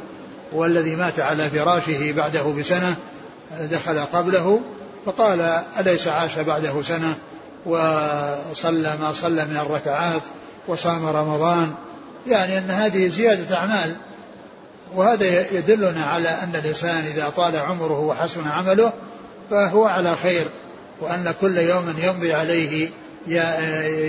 [0.52, 2.96] والذي مات على فراشه بعده بسنة
[3.72, 4.62] دخل قبله.
[5.08, 5.42] فقال
[5.80, 7.16] أليس عاش بعده سنة؟
[7.66, 10.22] وصلى ما صلى من الركعات
[10.68, 11.74] وصام رمضان.
[12.28, 13.96] يعني أن هذه زيادة أعمال.
[14.96, 18.94] وهذا يدلنا على أن الإنسان إذا طال عمره وحسن عمله
[19.50, 20.46] فهو على خير
[21.02, 22.90] وأن كل يوم يمضي عليه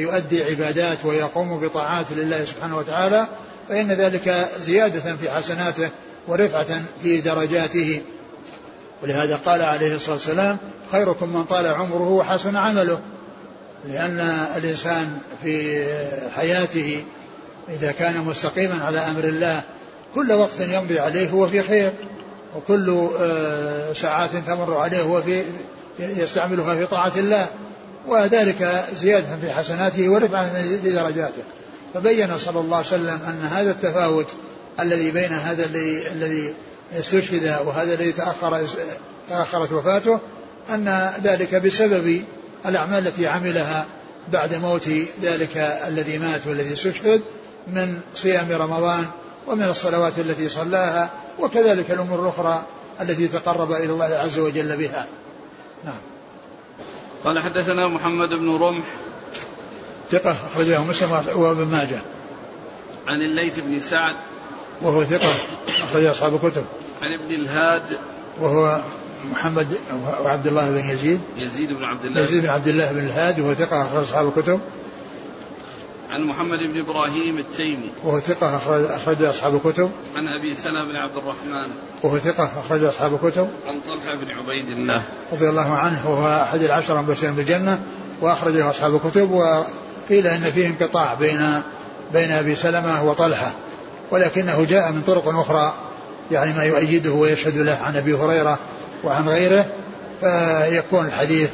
[0.03, 3.27] يؤدي عبادات ويقوم بطاعات لله سبحانه وتعالى
[3.69, 5.89] فإن ذلك زيادة في حسناته
[6.29, 8.01] ورفعة في درجاته.
[9.03, 10.59] ولهذا قال عليه الصلاة والسلام
[10.93, 13.01] خيركم من طال عمره وحسن عمله.
[13.85, 14.21] لأن
[14.57, 15.85] الإنسان في
[16.37, 17.05] حياته
[17.69, 19.63] إذا كان مستقيما على أمر الله
[20.15, 21.93] كل وقت يمضي عليه هو في خير
[22.57, 25.43] وكل آه، ساعات تمر عليه هو في
[25.99, 27.47] يستعملها في طاعة الله
[28.07, 31.43] وذلك زيادة في حسناته ورفعة لدرجاته.
[31.95, 34.27] فبين صلى الله عليه وسلم أن هذا التفاوت
[34.81, 36.55] الذي بين هذا الذي الذي
[36.93, 38.67] استشهد وهذا الذي تأخر
[39.29, 40.21] تأخرت وفاته
[40.71, 42.25] أن ذلك بسبب
[42.67, 43.87] الأعمال التي عملها
[44.33, 44.89] بعد موت
[45.23, 47.23] ذلك الذي مات والذي استشهد
[47.67, 49.07] من صيام رمضان
[49.47, 52.65] ومن الصلوات التي صلاها وكذلك الأمور الأخرى
[53.01, 55.07] التي تقرب إلى الله عز وجل بها.
[55.85, 56.01] نعم.
[57.25, 58.85] قال حدثنا محمد بن رمح.
[60.11, 62.01] ثقة أخرجه مسلم وابن ماجه.
[63.07, 64.17] عن الليث بن سعد.
[64.83, 65.33] وهو ثقة
[65.85, 66.65] أخرج أصحاب الكتب.
[67.03, 67.99] عن ابن الهاد.
[68.41, 68.81] وهو
[69.31, 69.79] محمد
[70.21, 71.21] وعبد الله بن يزيد.
[71.37, 72.21] يزيد بن عبد الله.
[72.21, 74.61] يزيد بن عبد الله بن الهاد وهو ثقة أخرج أصحاب الكتب.
[76.11, 77.91] عن محمد بن إبراهيم التيمي.
[78.05, 79.91] وهو ثقة أخرج أخرج أصحاب الكتب.
[80.17, 81.73] عن أبي سلمة بن عبد الرحمن.
[82.03, 83.49] وهو ثقة أخرج أصحاب الكتب.
[83.67, 85.03] عن طلحة بن عبيد الله.
[85.33, 87.83] رضي الله عنه وهو أحد العشرة المبشرين بالجنة
[88.21, 91.63] وأخرجه أصحاب الكتب وقيل إن فيه انقطاع بين
[92.13, 93.53] بين أبي سلمة وطلحة.
[94.11, 95.75] ولكنه جاء من طرق أخرى
[96.31, 98.59] يعني ما يؤيده ويشهد له عن أبي هريرة
[99.05, 99.67] وعن غيره
[100.21, 101.51] فيكون الحديث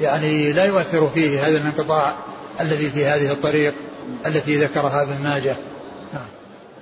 [0.00, 2.18] يعني لا يؤثر فيه هذا الانقطاع
[2.60, 3.74] الذي في هذه الطريق
[4.26, 5.56] التي ذكرها ابن ماجه
[6.12, 6.26] نعم.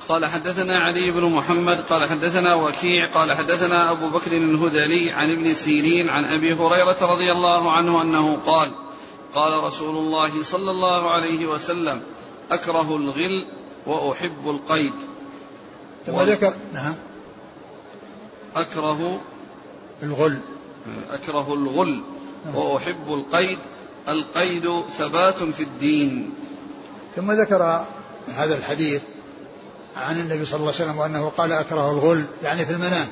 [0.09, 5.55] قال حدثنا علي بن محمد قال حدثنا وكيع قال حدثنا أبو بكر الهذلي عن ابن
[5.55, 8.70] سيرين عن أبي هريرة رضي الله عنه أنه قال
[9.35, 12.00] قال رسول الله صلى الله عليه وسلم
[12.50, 13.46] أكره الغل
[13.87, 14.92] وأحب القيد.
[16.07, 16.94] ثم ذكر نعم.
[18.57, 19.20] أكره
[20.03, 20.38] الغل.
[21.11, 22.03] أكره الغل.
[22.47, 22.57] نعم.
[22.57, 23.59] وأحب القيد.
[24.09, 26.35] القيد ثبات في الدين.
[27.16, 27.85] ثم ذكر
[28.37, 29.03] هذا الحديث
[29.97, 33.09] عن النبي صلى الله عليه وسلم وأنه قال أكره الغل يعني في المنام.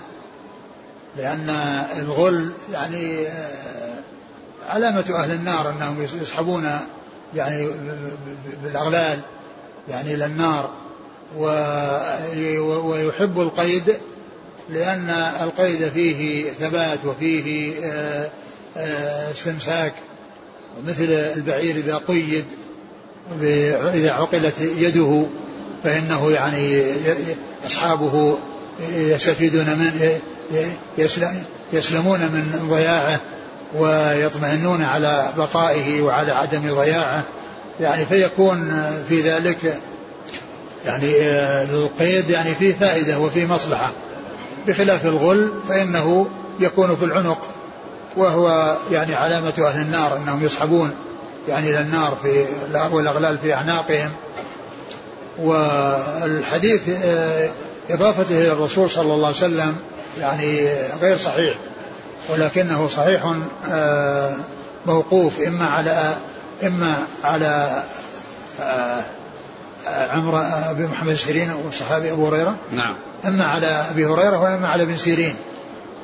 [1.16, 1.50] لأن
[1.98, 3.94] الغل يعني آه،
[4.66, 6.70] علامة أهل النار أنهم يسحبون
[7.35, 7.68] يعني
[8.62, 9.20] بالأغلال.
[9.88, 10.71] يعني إلى النار
[12.85, 13.97] ويحب القيد
[14.71, 18.31] لأن القيد فيه ثبات وفيه آه،
[18.77, 19.95] آه، استمساك.
[20.87, 21.05] مثل
[21.37, 22.45] البعير إذا قيد
[23.95, 25.27] إذا عقلت يده
[25.85, 26.83] فإنه يعني
[27.66, 28.38] أصحابه
[28.90, 30.18] يستفيدون من
[31.73, 33.21] يسلمون من ضياعه
[33.75, 37.25] ويطمئنون على بقائه وعلى عدم ضياعه.
[37.80, 39.80] يعني فيكون في ذلك
[40.85, 41.12] يعني
[41.62, 43.90] القيد يعني فيه فائدة وفيه مصلحة.
[44.66, 46.26] بخلاف الغل فإنه
[46.61, 47.38] يكون في العنق
[48.16, 50.90] وهو يعني علامة أهل النار أنهم يصحبون
[51.48, 52.46] يعني إلى النار في
[52.92, 54.11] والأغلال في أعناقهم.
[55.38, 57.50] والحديث آه،
[57.90, 59.76] إضافته إلى الرسول صلى الله عليه وسلم
[60.20, 60.68] يعني
[61.00, 61.54] غير صحيح
[62.28, 63.35] ولكنه صحيح
[63.70, 64.37] آه،
[64.87, 66.16] موقوف إما على
[66.66, 67.83] إما على
[68.61, 69.05] آه،
[69.87, 72.57] عمر بن محمد سيرين والصحابي أبو هريرة.
[72.72, 72.94] نعم.
[73.25, 75.35] إما على أبي هريرة وإما على ابن سيرين.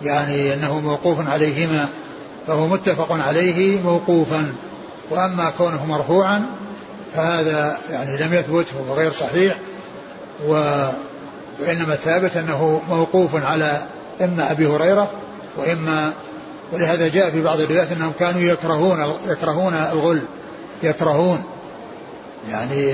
[0.03, 1.89] يعني أنه موقوف عليهما
[2.47, 4.55] فهو متفق عليه موقوفا.
[5.11, 6.47] وأما كونه مرفوعا
[7.15, 9.59] فهذا يعني لم يثبت وهو غير صحيح.
[10.47, 10.53] و
[11.61, 13.83] وإنما الثابت أنه موقوف على
[14.21, 15.11] إما أبي هريرة
[15.57, 16.13] وإما
[16.73, 20.23] ولهذا جاء في بعض الروايات أنهم كانوا يكرهون يكرهون الغل.
[20.83, 21.45] يكرهون.
[22.51, 22.93] يعني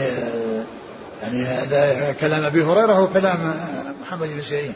[1.23, 3.55] يعني هذا كلام أبي هريرة وكلام
[4.03, 4.75] محمد بن سيرين.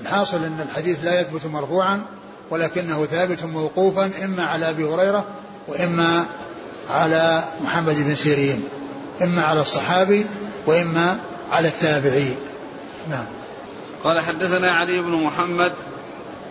[0.00, 2.02] الحاصل أن الحديث لا يثبت مرفوعا
[2.50, 5.24] ولكنه ثابت موقوفا إما على أبي هريرة
[5.68, 6.26] وإما
[6.88, 8.64] على محمد بن سيرين.
[9.22, 10.26] إما على الصحابي
[10.66, 11.18] وإما
[11.52, 12.34] على التابعي.
[13.10, 13.26] نعم.
[14.04, 15.72] قال حدثنا علي بن محمد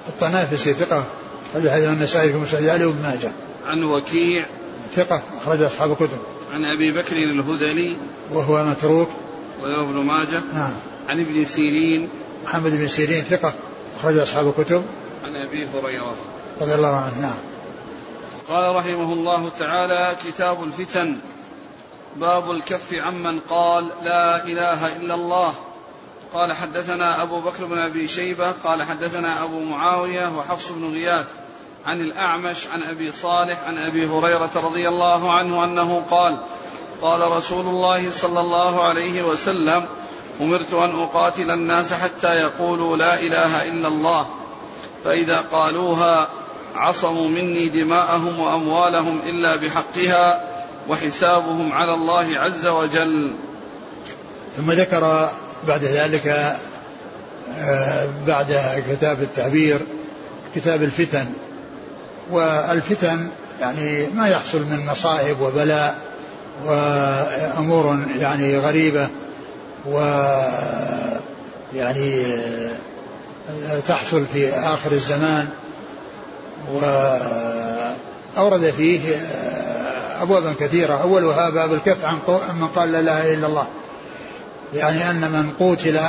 [0.08, 0.76] الطنافسي
[1.54, 3.32] أخرج حديث النسائي في مسجد علي وابن ماجه.
[3.68, 4.46] عن وكيع
[4.96, 6.18] ثقة أخرج أصحاب الكتب.
[6.52, 7.98] عن أبي بكر الهذلي
[8.34, 9.10] وهو متروك.
[9.62, 10.42] وهو ابن ماجه.
[10.54, 10.74] نعم.
[11.10, 12.10] عن ابن سيرين.
[12.46, 13.54] محمد بن سيرين ثقة
[14.00, 14.84] أخرج أصحاب الكتب.
[15.24, 16.16] عن أبي هريرة.
[16.62, 17.22] رضي الله عنه.
[17.22, 17.38] نعم.
[18.50, 21.16] قال رحمه الله تعالى كتاب الفتن
[22.16, 25.54] باب الكف عمن قال لا إله إلا الله.
[26.34, 31.28] قال حدثنا أبو بكر بن أبي شيبة قال حدثنا أبو معاوية وحفص بن غياث.
[31.86, 36.38] عن الأعمش عن أبي صالح عن أبي هريرة رضي الله عنه أنه قال
[37.02, 39.86] قال رسول الله صلى الله عليه وسلم
[40.42, 44.28] أمرت أن أقاتل الناس حتى يقولوا لا إله إلا الله
[45.04, 46.30] فإذا قالوها
[46.76, 50.44] عصموا مني دماءهم وأموالهم إلا بحقها
[50.90, 53.36] وحسابهم على الله عز وجل.
[54.58, 55.30] ثم ذكر
[55.68, 56.28] بعد ذلك
[57.58, 59.80] آه، بعد كتاب التعبير
[60.56, 61.34] كتاب الفتن
[62.32, 63.28] والفتن
[63.62, 65.96] يعني ما يحصل من مصائب وبلاء
[66.66, 69.10] وأمور يعني غريبة
[69.86, 70.00] و
[71.74, 72.26] يعني
[73.88, 75.48] تحصل في آخر الزمان.
[76.74, 79.00] وأورد فيه
[80.22, 81.02] أبوابا كثيرة.
[81.02, 82.18] أولها باب الكف عن
[82.60, 83.68] من قال لا إله إلا الله.
[84.74, 86.00] يعني أن من قتل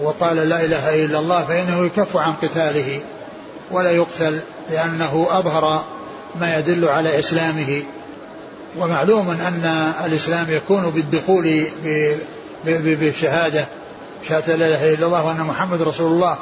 [0.00, 3.00] وقال لا إله إلا الله فإنه يكف عن قتاله.
[3.72, 5.84] ولا يقتل لأنه أظهر
[6.40, 7.82] ما يدل على إسلامه.
[8.78, 11.64] ومعلوم أن الإسلام يكون بالدخول
[12.64, 13.66] بالشهادة
[14.28, 16.38] شهادة لا إله إلا الله وأن محمد رسول الله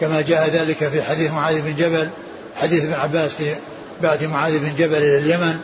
[0.00, 2.08] كما جاء ذلك في حديث معاذ بن جبل
[2.56, 3.54] حديث ابن عباس في
[4.02, 5.58] بعث معاذ بن جبل إلى اليمن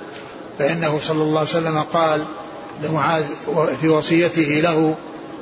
[0.59, 2.25] فإنه صلى الله عليه وسلم قال
[2.83, 3.25] لمعاذ
[3.81, 4.95] في وصيته له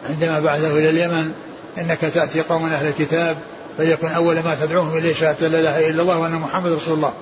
[0.09, 1.33] عندما بعثه إلى اليمن
[1.79, 3.37] إنك تأتي قوم أهل الكتاب
[3.79, 7.13] فليكن أول ما تدعوهم إليه شهادة لا إله إلا الله وأن محمد رسول الله.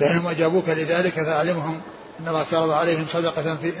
[0.00, 1.80] فإنهم أجابوك لذلك فأعلمهم
[2.20, 3.72] أن الله فرض عليهم صدقة في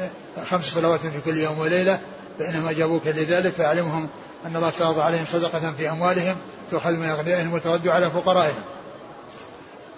[0.50, 2.00] خمس صلوات في كل يوم وليلة.
[2.38, 4.08] فإنهم أجابوك لذلك فأعلمهم
[4.46, 6.36] أن الله فرض عليهم صدقة في أموالهم
[6.70, 8.62] تؤخذ من أغنيائهم وترد على فقرائهم.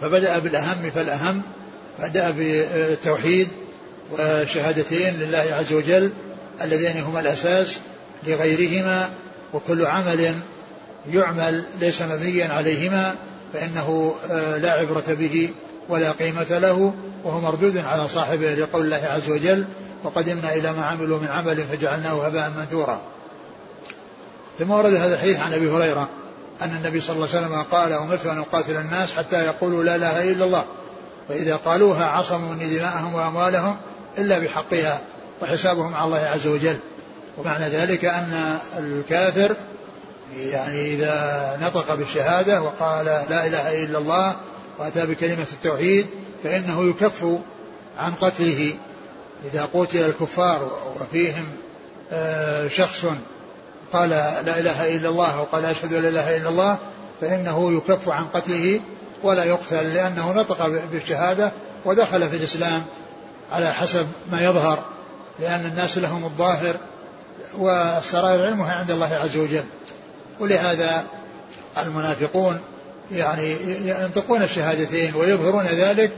[0.00, 1.42] فبدأ بالأهم فالأهم
[1.98, 3.48] بدأ بالتوحيد
[4.12, 6.12] وشهادتين لله عز وجل
[6.62, 7.76] اللذين هما الأساس
[8.26, 9.10] لغيرهما
[9.54, 10.34] وكل عمل
[11.12, 13.14] يعمل ليس مبنيا عليهما
[13.52, 15.50] فإنه آه، لا عبرة به
[15.88, 19.66] ولا قيمة له وهو مردود على صاحبه لقول الله عز وجل
[20.04, 23.00] وقدمنا إلى ما عملوا من عمل فجعلناه هباء منثورا.
[24.58, 26.08] ثم ورد هذا الحديث عن أبي هريرة
[26.62, 30.32] أن النبي صلى الله عليه وسلم قال أمرت أن أقاتل الناس حتى يقولوا لا إله
[30.32, 30.64] إلا الله
[31.28, 33.76] فإذا قالوها عصموا مني دماءهم وأموالهم
[34.18, 35.00] إلا بحقها
[35.42, 36.76] وحسابهم على الله عز وجل.
[37.38, 39.56] ومعنى ذلك أن الكافر
[40.36, 44.36] يعني إذا نطق بالشهادة وقال لا إله إلا الله
[44.78, 46.06] وأتى بكلمة التوحيد
[46.44, 47.24] فإنه يكف
[47.98, 48.74] عن قتله.
[49.44, 51.44] إذا قتل الكفار وفيهم
[52.12, 53.06] آه، شخص
[53.92, 56.78] قال لا إله إلا الله وقال أشهد أن لا إله إلا الله
[57.20, 58.80] فإنه يكف عن قتله
[59.22, 61.52] ولا يقتل لأنه نطق بالشهادة
[61.84, 62.84] ودخل في الإسلام
[63.52, 64.78] على حسب ما يظهر
[65.40, 66.76] لأن الناس لهم الظاهر
[67.58, 69.64] والسرائر علمها عند الله عز وجل.
[70.40, 71.04] ولهذا
[71.82, 72.60] المنافقون
[73.12, 73.56] يعني
[73.88, 76.12] ينطقون الشهادتين ويظهرون ذلك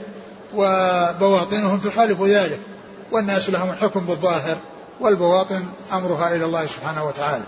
[0.55, 2.61] وبواطنهم تخالف ذلك
[3.13, 4.57] والناس لهم الحكم بالظاهر
[5.01, 7.45] والبواطن أمرها إلى الله سبحانه وتعالى.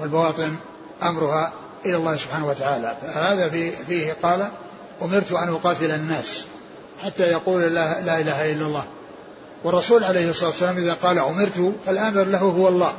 [0.00, 0.56] والبواطن
[1.02, 1.52] أمرها
[1.86, 2.96] إلى الله سبحانه وتعالى.
[3.02, 4.48] فهذا في فيه قال
[5.02, 6.46] أمرت أن أقاتل الناس
[7.04, 8.84] حتى يقول لا, لا إله إلا الله.
[9.64, 12.92] والرسول عليه الصلاة والسلام إذا قال أمرت فالآمر له هو الله.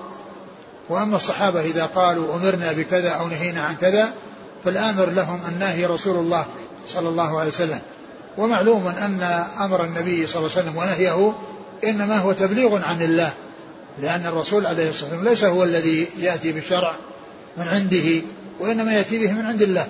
[0.90, 4.14] وأما الصحابة إذا قالوا أمرنا بكذا أو نهينا عن كذا
[4.66, 6.46] فالآمر لهم الناهي رسول الله
[6.88, 7.80] صلى الله عليه وسلم.
[8.38, 11.34] ومعلوم أن أمر النبي صلى الله عليه وسلم ونهيه
[11.84, 13.34] إنما هو تبليغ عن الله
[14.00, 16.96] لأن الرسول عليه الصلاة والسلام ليس هو الذي يأتي بالشرع
[17.58, 18.22] من عنده
[18.60, 19.88] وإنما يأتي به من عند الله.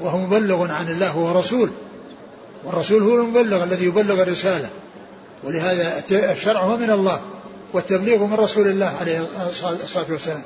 [0.00, 1.70] وهو مبلغ عن الله هو رسول.
[2.64, 4.68] والرسول هو المبلغ الذي يبلغ الرسالة.
[5.44, 7.20] ولهذا الشرع هو من الله.
[7.72, 9.26] والتبليغ من رسول الله عليه
[9.84, 10.42] الصلاة والسلام.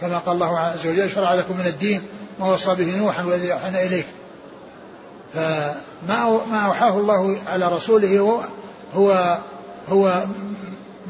[0.00, 2.02] كما قال الله عز وجل شرع لكم من الدين
[2.40, 4.06] ما وصى به نوحا والذي أوحينا إليك.
[5.34, 8.40] فما ما أوحاه الله على رسوله هو
[8.94, 9.38] هو,
[9.88, 10.24] هو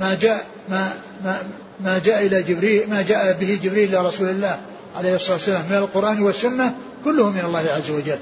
[0.00, 0.92] ما جاء ما
[1.24, 1.42] ما
[1.80, 4.60] ما جاء إلى جبريل ما جاء به جبريل إلى رسول الله
[4.96, 8.18] عليه الصلاة والسلام من القرآن والسنة كله من الله عز وجل.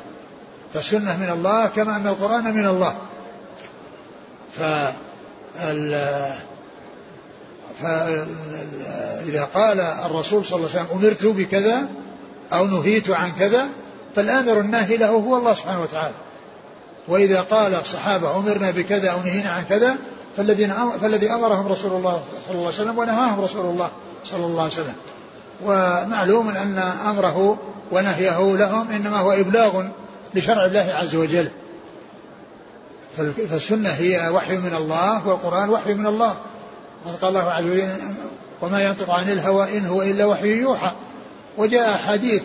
[0.74, 2.96] فالسنة من الله كما أن القرآن من الله.
[4.58, 4.62] ف
[7.82, 11.88] فإذا قال الرسول صلى الله عليه وسلم أمرت بكذا
[12.52, 13.66] أو نهيت عن كذا
[14.16, 16.14] فالآمر الناهي له هو الله سبحانه وتعالى.
[17.08, 19.96] وإذا قال الصحابة أمرنا بكذا أو نهينا عن كذا
[20.36, 23.90] فالذين فالذي أمرهم رسول الله صلى الله عليه وسلم ونهاهم رسول الله
[24.24, 24.94] صلى الله عليه وسلم.
[25.64, 27.58] ومعلوم أن أمره
[27.92, 29.84] ونهيه لهم إنما هو إبلاغ
[30.34, 31.48] لشرع الله عز وجل.
[33.50, 36.36] فالسنة هي وحي من الله والقرآن وحي من الله.
[37.22, 37.88] قال الله عز وجل
[38.62, 40.92] وما ينطق عن الهوى إن هو إلا وحي يوحى.
[41.58, 42.42] وجاء أحاديث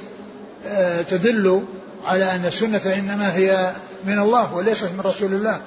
[0.68, 1.64] آه، تدل
[2.06, 3.74] على أن السنة إنما هي
[4.06, 5.62] من الله وليست من رسول الله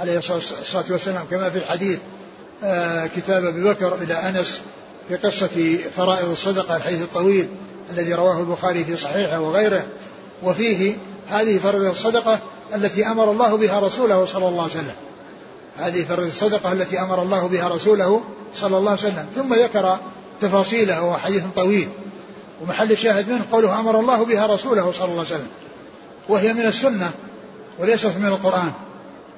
[0.00, 1.24] عليه الصلاة والسلام.
[1.30, 1.98] كما في الحديث
[2.64, 4.60] آه، كتاب أبي بكر إلى أنس
[5.08, 7.48] في قصة فرائض الصدقة الحديث الطويل
[7.92, 9.86] الذي رواه البخاري في صحيحه وغيره.
[10.42, 10.96] وفيه
[11.28, 12.40] هذه فرائض الصدقة
[12.74, 15.05] التي أمر الله بها رسوله صلى الله عليه وسلم.
[15.78, 18.24] هذه فرائض الصدقة التي أمر الله بها رسوله
[18.54, 19.26] صلى الله عليه وسلم.
[19.34, 19.98] ثم ذكر
[20.40, 21.88] تفاصيله وهو حديث طويل.
[22.62, 25.48] ومحل الشاهد منه قوله أمر الله بها رسوله صلى الله عليه وسلم.
[26.28, 27.10] وهي من السنة
[27.78, 28.72] وليست من القرآن.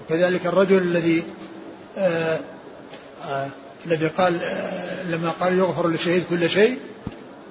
[0.03, 1.22] وكذلك الرجل الذي
[1.99, 2.39] آه
[3.28, 3.51] آه
[3.86, 6.78] الذي قال آه لما قال يغفر للشهيد كل شيء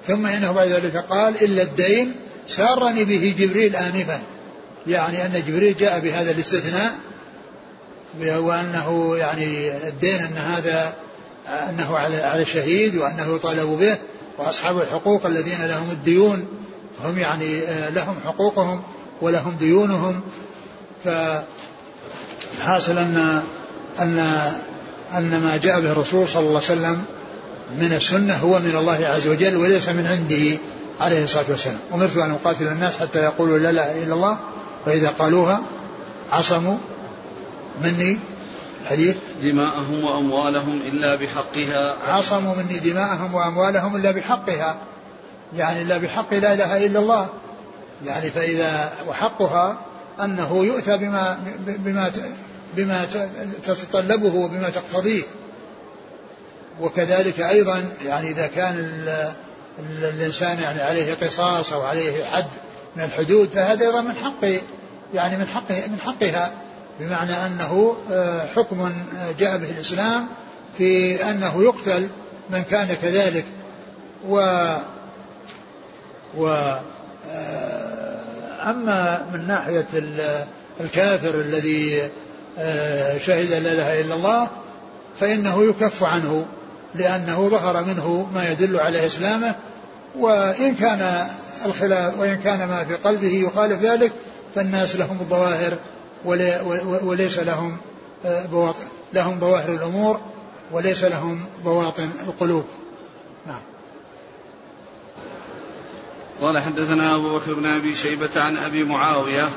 [0.06, 2.14] ثم إنه بعد ذلك قال إلا الدين
[2.46, 4.20] سارني به جبريل آنفا.
[4.86, 6.94] يعني أن جبريل جاء بهذا الاستثناء
[8.20, 10.94] وأنه يعني الدين أن هذا
[11.48, 13.98] أنه على على الشهيد وأنه يطالب به
[14.38, 16.46] وأصحاب الحقوق الذين لهم الديون
[17.04, 18.82] هم يعني آه، لهم حقوقهم
[19.22, 20.20] ولهم ديونهم.
[21.04, 23.42] فالحاصل أن
[23.98, 24.18] أن
[25.14, 27.02] أن ما جاء به الرسول صلى الله عليه وسلم
[27.78, 30.58] من السنة هو من الله عز وجل وليس من عنده
[31.00, 31.78] عليه الصلاة والسلام.
[31.94, 34.38] أمرت أن أقاتل الناس حتى يقولوا لا إله إلا الله
[34.86, 35.60] فإذا قالوها
[36.30, 36.76] عصموا
[37.82, 38.18] مني؟
[38.86, 39.16] حديث.
[39.42, 41.96] دماءهم وأموالهم إلا بحقها.
[42.06, 44.78] عصموا مني دماءهم وأموالهم إلا بحقها.
[45.56, 47.28] يعني إلا بحق لا إله إلا الله.
[48.06, 49.78] يعني فإذا وحقها
[50.20, 52.10] أنه يؤتى بما بما
[52.76, 53.06] بما
[53.62, 55.22] تتطلبه وبما تقتضيه.
[56.80, 59.04] وكذلك أيضا يعني إذا كان
[59.78, 62.46] الإنسان يعني عليه قصاص أو عليه حد
[62.96, 64.48] من الحدود فهذا أيضا من حق
[65.14, 66.52] يعني من حق من حقها.
[67.00, 70.26] بمعنى أنه آه، حكم آه، جاء به الإسلام
[70.78, 72.08] في أنه يقتل
[72.50, 73.44] من كان كذلك
[74.28, 74.36] و
[76.36, 76.48] و
[77.26, 78.18] آه،
[78.70, 79.86] أما من ناحية
[80.80, 82.08] الكافر الذي
[83.26, 84.48] شهد لا إله إلا الله
[85.20, 86.46] فإنه يكف عنه
[86.94, 89.54] لأنه ظهر منه ما يدل على إسلامه
[90.18, 91.28] وإن كان
[91.66, 94.12] الخلاف وإن كان ما في قلبه يخالف ذلك
[94.54, 95.78] فالناس لهم الظواهر
[96.24, 97.76] وليس لهم
[98.24, 100.20] آه، بواطن لهم ظواهر الأمور
[100.72, 102.64] وليس لهم بواطن القلوب.
[103.46, 103.60] نعم.
[106.40, 109.48] قال حدثنا أبو بكر بن أبي شيبة عن أبي معاوية.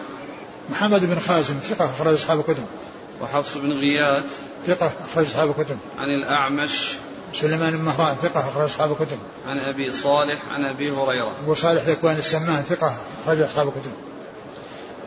[0.70, 2.66] محمد بن خازم ثقة أخرج أصحاب الكتب.
[3.22, 4.26] وحفص بن غياث.
[4.68, 5.78] ثقة أخرج أصحاب الكتب.
[6.00, 6.92] عن الأعمش.
[7.34, 9.18] سليمان بن مهران ثقة أخرج أصحاب الكتب.
[9.48, 11.32] عن أبي صالح عن أبي هريرة.
[11.44, 14.11] أبو صالح ذكوان السمان ثقة أخرج أصحاب الكتب.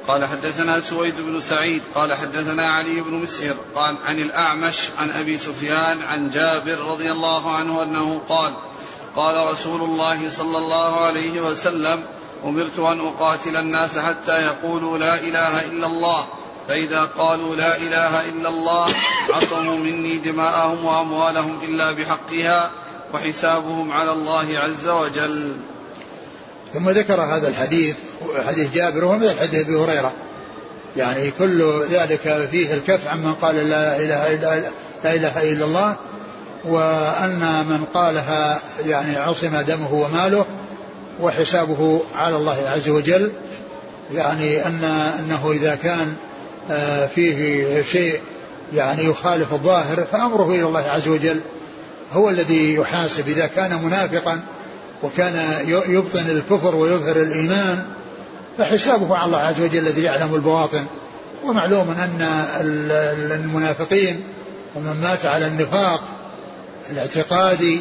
[0.08, 5.38] قال حدثنا سويد بن سعيد قال حدثنا علي بن مسهر قال عن الأعمش عن أبي
[5.38, 8.54] سفيان عن جابر رضي الله عنه أنه قال
[9.16, 12.04] قال رسول الله صلى الله عليه وسلم
[12.44, 16.24] أمرت أن أقاتل الناس حتى يقولوا لا إله إلا الله
[16.68, 18.94] فإذا قالوا لا إله إلا الله
[19.30, 22.70] عصموا مني دماءهم وأموالهم إلا بحقها
[23.14, 25.56] وحسابهم على الله عز وجل.
[26.74, 27.96] ثم ذكر هذا الحديث
[28.46, 30.12] حديث جابر وهو مثل حديث أبي هريرة.
[30.96, 34.60] يعني كل ذلك فيه الكف عمن قال لا إله الا
[35.04, 35.96] لا إله إلا الله
[36.64, 40.46] وأن من قالها يعني عصم دمه وماله
[41.20, 43.32] وحسابه على الله عز وجل.
[44.14, 44.84] يعني ان
[45.18, 46.14] أنه إذا كان
[46.70, 48.20] آه، فيه شيء
[48.74, 51.40] يعني يخالف الظاهر فأمره إلى الله عز وجل.
[52.12, 54.40] هو الذي يحاسب إذا كان منافقا
[55.02, 57.86] وكان يبطن الكفر ويظهر الإيمان
[58.58, 60.86] فحسابه على الله عز وجل الذي يعلم البواطن.
[61.44, 62.22] ومعلوم أن
[63.32, 64.22] المنافقين
[64.74, 66.02] ومن مات على النفاق
[66.90, 67.80] الاعتقادي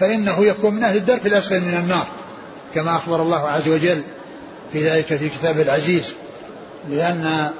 [0.00, 2.06] فإنه يكون من أهل الدرك الأسفل من النار
[2.74, 4.02] كما أخبر الله عز وجل
[4.72, 6.14] في ذلك في كتابه العزيز.
[6.90, 7.50] لأن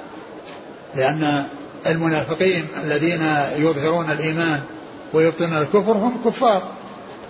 [0.95, 1.45] لأن
[1.87, 3.23] المنافقين الذين
[3.57, 4.61] يظهرون الإيمان
[5.13, 6.63] ويبطنون الكفر هم كفار.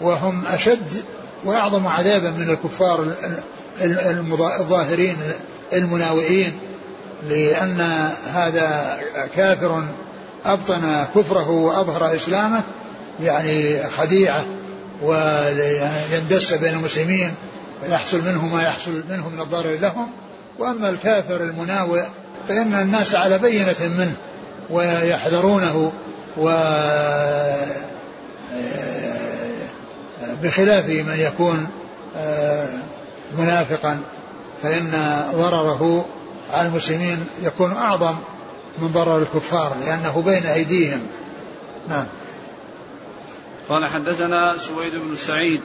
[0.00, 1.04] وهم أشد
[1.44, 3.14] وأعظم عذابا من الكفار
[4.60, 5.16] الظاهرين
[5.72, 6.52] المناوئين
[7.28, 8.98] لأن هذا
[9.36, 9.84] كافر
[10.46, 12.62] أبطن كفره وأظهر إسلامه
[13.22, 14.44] يعني خديعة
[15.02, 17.34] ويندس بين المسلمين
[17.82, 20.10] ويحصل منه ما يحصل منه من الضرر لهم.
[20.58, 22.02] وأما الكافر المناوئ
[22.48, 24.14] فإن الناس على بينة منه
[24.70, 25.92] ويحذرونه
[26.36, 26.48] و
[30.42, 31.68] بخلاف من يكون
[32.16, 32.78] آه،
[33.38, 34.00] منافقا
[34.62, 34.90] فإن
[35.34, 36.04] ضرره
[36.50, 38.14] على المسلمين يكون أعظم
[38.78, 41.06] من ضرر الكفار لأنه بين أيديهم.
[41.88, 42.06] نعم.
[43.68, 45.60] قال حدثنا سويد بن سعيد.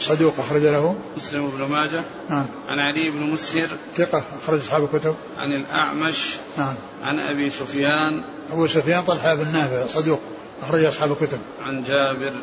[0.00, 0.96] صدوق أخرج له.
[1.16, 2.02] مسلم بن ماجه.
[2.30, 2.46] نعم.
[2.68, 3.68] عن علي بن مسهر.
[3.96, 5.14] ثقة أخرج أصحاب الكتب.
[5.38, 6.36] عن الأعمش.
[6.58, 6.74] نعم.
[7.04, 8.22] عن أبي سفيان.
[8.52, 10.20] أبو سفيان طلحة بن نافع صدوق
[10.62, 11.38] أخرج أصحاب الكتب.
[11.66, 12.34] عن جابر.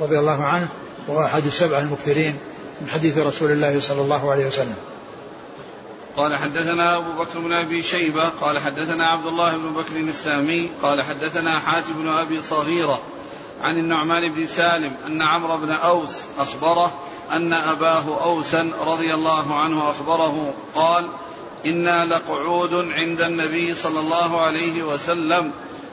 [0.00, 0.68] رضي الله عنه
[1.08, 2.36] وهو أحد السبع المكثرين
[2.80, 4.76] من حديث رسول الله صلى الله عليه وسلم.
[6.16, 11.02] قال حدثنا أبو بكر بن أبي شيبة قال حدثنا عبد الله بن بكر السامي قال
[11.02, 13.00] حدثنا حاتم بن أبي صغيرة
[13.60, 16.94] عن النعمان بن سالم أن عمرو بن أوس أخبره
[17.32, 21.08] أن أباه أوسا رضي الله عنه أخبره قال
[21.66, 25.52] إنا لقعود عند النبي صلى الله عليه وسلم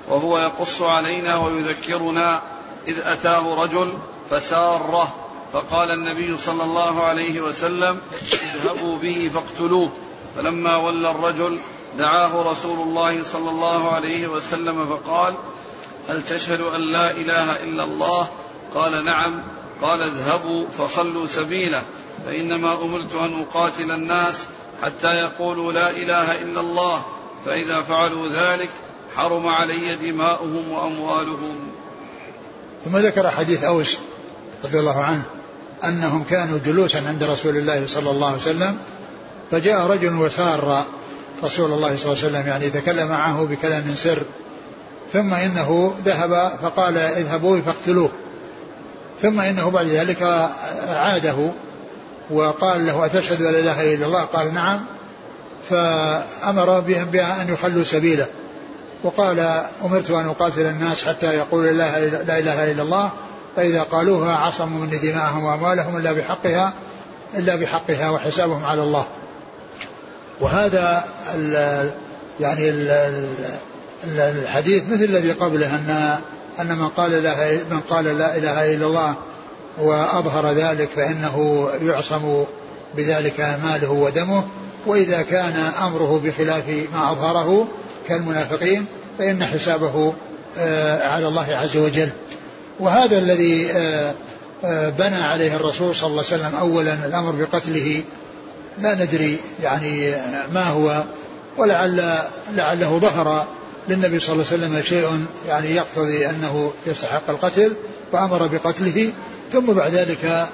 [0.10, 2.42] وهو يقص علينا ويذكرنا
[2.88, 3.94] إذ أتاه رجل
[4.30, 5.16] فساره
[5.54, 8.02] فقال النبي صلى الله عليه وسلم
[8.56, 9.90] اذهبوا به فاقتلوه.
[10.36, 11.60] فلما ولى الرجل
[11.98, 15.34] دعاه رسول الله صلى الله عليه وسلم فقال
[16.10, 18.28] هل تشهد أن لا إله إلا الله؟
[18.76, 19.42] قال نعم.
[19.82, 21.84] قال اذهبوا فخلوا سبيله
[22.26, 24.46] فإنما أمرت أن أقاتل الناس
[24.84, 27.06] حتى يقولوا لا إله إلا الله
[27.46, 28.70] فإذا فعلوا ذلك
[29.16, 31.65] حرم علي دماؤهم وأموالهم.
[32.86, 33.98] ثم ذكر حديث أوس
[34.66, 35.22] رضي الله عنه
[35.84, 38.78] أنهم كانوا جلوسا عند رسول الله صلى الله عليه وسلم
[39.52, 40.86] فجاء رجل وسار
[41.44, 44.22] رسول الله صلى الله عليه وسلم يعني تكلم معه بكلام سر
[45.14, 48.12] ثم إنه ذهب فقال اذهبوا فاقتلوه
[49.22, 50.24] ثم إنه بعد ذلك
[50.88, 51.52] عاده
[52.30, 54.86] وقال له أتشهد أن لا إله إلا الله؟ قال نعم
[55.70, 58.28] فأمر بهم بأن يخلوا سبيله.
[59.04, 59.40] وقال
[59.86, 63.12] أمرت أن أقاتل الناس حتى يقولوا لا اله إلا الله
[63.56, 66.74] فإذا قالوها عصموا مني دماءهم وأموالهم إلا بحقها
[67.38, 69.06] إلا بحقها وحسابهم على الله.
[70.42, 71.04] وهذا
[71.36, 71.92] ال
[72.40, 72.90] يعني ال
[74.18, 76.20] الحديث مثل الذي قبله ان
[76.60, 79.16] أن من قال لا من قال لا إله إلا الله
[79.78, 82.44] وأظهر ذلك فإنه يعصم
[82.96, 84.44] بذلك ماله ودمه
[84.86, 87.68] وإذا كان أمره بخلاف ما أظهره
[88.08, 88.86] كالمنافقين
[89.18, 90.14] فإن حسابه
[90.58, 92.10] آه، على الله عز وجل.
[92.80, 94.14] وهذا الذي آه،
[94.66, 98.04] آه، بنى عليه الرسول صلى الله عليه وسلم اولا الأمر بقتله
[98.82, 100.14] لا ندري يعني
[100.54, 101.04] ما هو
[101.58, 102.20] ولعل
[102.54, 103.48] لعله ظهر
[103.90, 107.76] للنبي صلى الله عليه وسلم شيء يعني يقتضي أنه يستحق القتل
[108.12, 109.12] فامر بقتله.
[109.52, 110.50] ثم بعد ذلك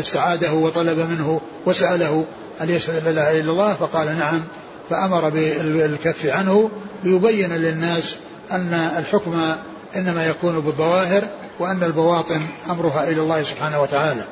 [0.00, 2.24] استعاده وطلب منه وسأله
[2.60, 4.44] أن لا إله إلا الله؟ فقال نعم.
[4.90, 6.70] فأمر بالكف عنه
[7.04, 8.16] ليبين للناس
[8.52, 9.54] أن الحكم
[9.96, 11.28] إنما يكون بالظواهر
[11.58, 14.24] وأن البواطن أمرها إلى الله سبحانه وتعالى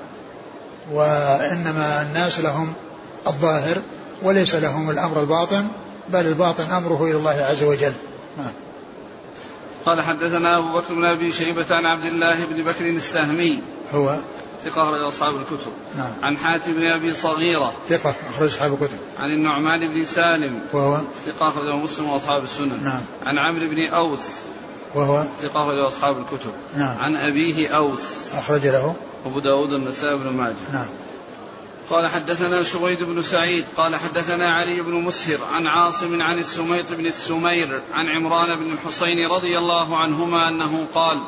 [0.93, 2.73] وإنما الناس لهم
[3.27, 3.77] الظاهر
[4.23, 5.69] وليس لهم الأمر الباطن
[6.09, 7.93] بل الباطن أمره إلى الله عز وجل
[8.39, 8.53] نعم.
[9.87, 13.63] قال حدثنا أبو بكر بن أبي شيبة عن عبد الله بن بكر السهمي
[13.95, 14.19] هو
[14.65, 15.73] ثقة أخرج أصحاب الكتب.
[15.99, 16.13] نعم.
[16.23, 17.73] عن حاتم بن أبي صغيرة.
[17.89, 18.99] ثقة أخرج أصحاب الكتب.
[19.19, 20.61] عن النعمان بن سالم.
[20.73, 22.85] وهو؟ ثقة أخرجه مسلم وأصحاب السنن.
[22.85, 23.01] نعم.
[23.27, 24.27] عن عمرو بن أوس.
[24.95, 26.53] وهو؟ ثقة أخرجه أصحاب الكتب.
[26.77, 26.99] نعم.
[26.99, 28.03] عن أبيه أوس.
[28.35, 28.95] أخرج له؟
[29.27, 30.55] أبو داود النسائي بن ماجه.
[30.73, 30.89] نعم.
[31.91, 33.65] قال حدثنا سويد بن سعيد.
[33.77, 35.39] قال حدثنا علي بن مسهر.
[35.53, 37.81] عن عاصم عن السميط بن السمير.
[37.93, 41.23] عن عمران بن الحسين رضي الله عنهما أنه قال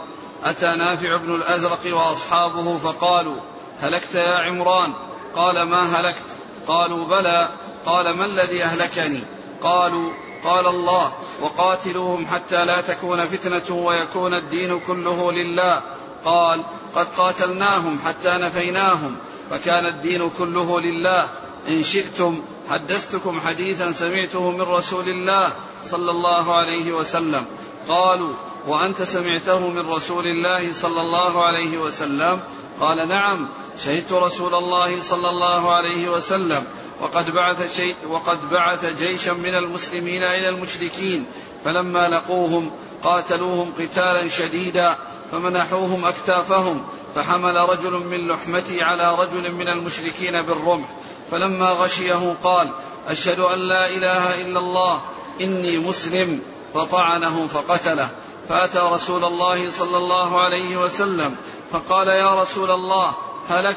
[0.44, 3.36] أتى نافع بن الأزرق وأصحابه فقالوا
[3.80, 4.92] هلكت يا عمران؟
[5.36, 6.24] قال ما هلكت؟
[6.68, 7.48] قالوا بلى.
[7.86, 9.24] قال ما الذي أهلكني؟
[9.62, 10.12] قالوا
[10.44, 15.82] قال الله وقاتلوهم حتى لا تكون فتنة ويكون الدين كله لله.
[16.24, 16.64] قال
[16.94, 19.16] قد قاتلناهم حتى نفيناهم
[19.50, 21.28] فكان الدين كله لله.
[21.68, 25.52] إن شئتم حدثتكم حديثا سمعته من رسول الله
[25.90, 27.44] صلى الله عليه وسلم.
[27.90, 28.32] قالوا
[28.66, 32.40] وأنت سمعته من رسول الله صلى الله عليه وسلم؟
[32.80, 33.48] قال نعم
[33.84, 36.64] شهدت رسول الله صلى الله عليه وسلم
[37.00, 41.26] وقد بعث شيء وقد بعث جيشا من المسلمين إلى المشركين
[41.64, 42.70] فلما لقوهم
[43.02, 44.98] قاتلوهم قتالا شديدا
[45.32, 46.84] فمنحوهم أكتافهم
[47.14, 50.88] فحمل رجل من لحمتي على رجل من المشركين بالرمح
[51.30, 52.70] فلما غشيه قال
[53.08, 55.00] أشهد أن لا إله إلا الله
[55.40, 56.40] إني مسلم.
[56.74, 58.08] فطعنه فقتله.
[58.48, 61.36] فأتى رسول الله صلى الله عليه وسلم
[61.72, 63.12] فقال يا رسول الله
[63.48, 63.76] هلكت؟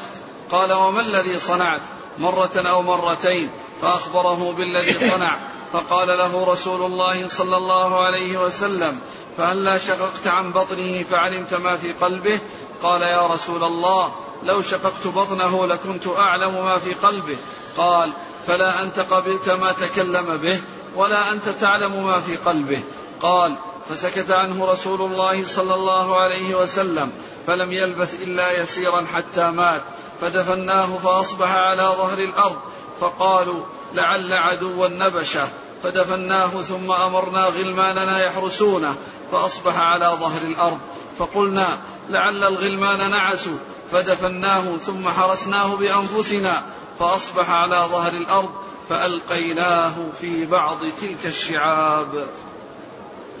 [0.50, 1.80] قال وما الذي صنعت؟
[2.18, 3.50] مرة أو مرتين.
[3.82, 5.38] فأخبره بالذي صنع.
[5.72, 9.00] فقال له رسول الله صلى الله عليه وسلم
[9.38, 12.38] فهلا شققت عن بطنه فعلمت ما في قلبه؟
[12.82, 17.36] قال يا رسول الله لو شققت بطنه لكنت أعلم ما في قلبه.
[17.76, 18.12] قال
[18.46, 20.60] فلا أنت قبلت ما تكلم به.
[20.96, 22.80] ولا أنت تعلم ما في قلبه.
[23.20, 23.56] قال
[23.90, 27.12] فسكت عنه رسول الله صلى الله عليه وسلم
[27.46, 29.82] فلم يلبث إلا يسيرا حتى مات
[30.20, 32.56] فدفناه فأصبح على ظهر الأرض
[33.00, 33.62] فقالوا
[33.94, 35.48] لعل عدوا نبشه.
[35.82, 38.94] فدفناه ثم أمرنا غلماننا يحرسونه
[39.32, 40.78] فأصبح على ظهر الأرض.
[41.18, 41.78] فقلنا
[42.08, 43.58] لعل الغلمان نعسوا.
[43.92, 46.62] فدفناه ثم حرسناه بأنفسنا
[46.98, 48.50] فأصبح على ظهر الأرض
[48.88, 52.28] فألقيناه في بعض تلك الشعاب.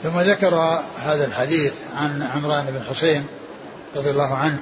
[0.02, 0.54] ثم ذكر
[0.98, 3.26] هذا الحديث عن عمران بن حسين
[3.96, 4.60] رضي الله عنه.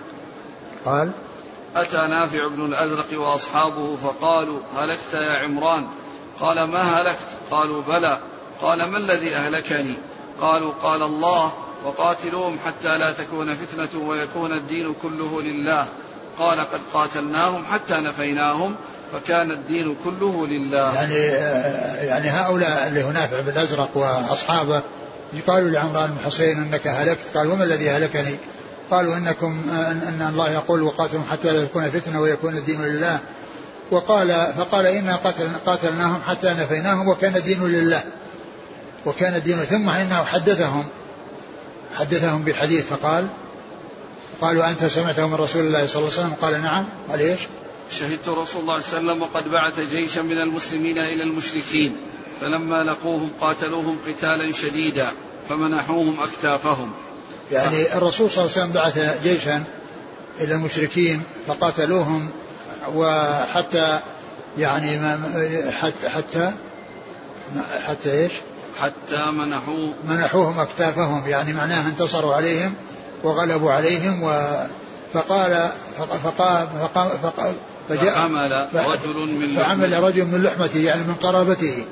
[0.85, 1.11] قال
[1.77, 5.87] أتى نافع بن الأزرق وأصحابه فقالوا هلكت يا عمران؟
[6.41, 8.19] قال ما هلكت؟ قالوا بلى.
[8.63, 9.97] قال ما الذي أهلكني؟
[10.41, 11.53] قالوا قال الله
[11.85, 15.87] وقاتلوهم حتى لا تكون فتنة ويكون الدين كله لله.
[16.39, 18.77] قال قد قاتلناهم حتى نفيناهم
[19.13, 20.95] فكان الدين كله لله.
[20.95, 21.15] يعني
[22.07, 24.83] يعني هؤلاء اللي هو نافع بن الأزرق وأصحابه
[25.47, 27.37] قالوا لعمران بن حسين إنك هلكت.
[27.37, 28.35] قال وما الذي هلكني؟
[28.91, 29.63] قالوا إنكم
[30.09, 33.19] إن الله يقول وقاتلهم حتى لا تكون فتنة ويكون الدين لله.
[33.91, 38.03] وقال فقال إنا قاتل قاتلناهم حتى نفيناهم وكان الدين لله.
[39.07, 40.87] وكان الدين ثم إنه حدثهم
[41.95, 43.27] حدثهم بحديث فقال
[44.41, 46.87] قالوا أنت سمعته من رسول الله صلى الله عليه وسلم؟ قال نعم.
[47.11, 47.41] قال إيش؟
[47.93, 51.97] شهدت رسول الله صلى الله عليه وسلم وقد بعث جيشا من المسلمين إلى المشركين
[52.41, 55.13] فلما لقوهم قاتلوهم قتالا شديدا
[55.49, 56.93] فمنحوهم أكتافهم
[57.53, 59.65] يعني الرسول صلى الله عليه وسلم بعث جيشا
[60.41, 62.31] إلى المشركين فقاتلوهم
[62.95, 64.01] وحتى
[64.59, 65.21] يعني ما
[65.81, 66.53] حتى حتى
[67.87, 68.33] حتى إيش؟
[68.81, 72.75] حتى منحوه منحوهم أكتافهم يعني معناها انتصروا عليهم
[73.25, 74.57] وغلبوا عليهم و
[75.15, 77.55] فقال فقال فقال, فقال
[77.89, 81.85] فجاء فعمل رجل من فعمل رجل من لحمته يعني من قرابته.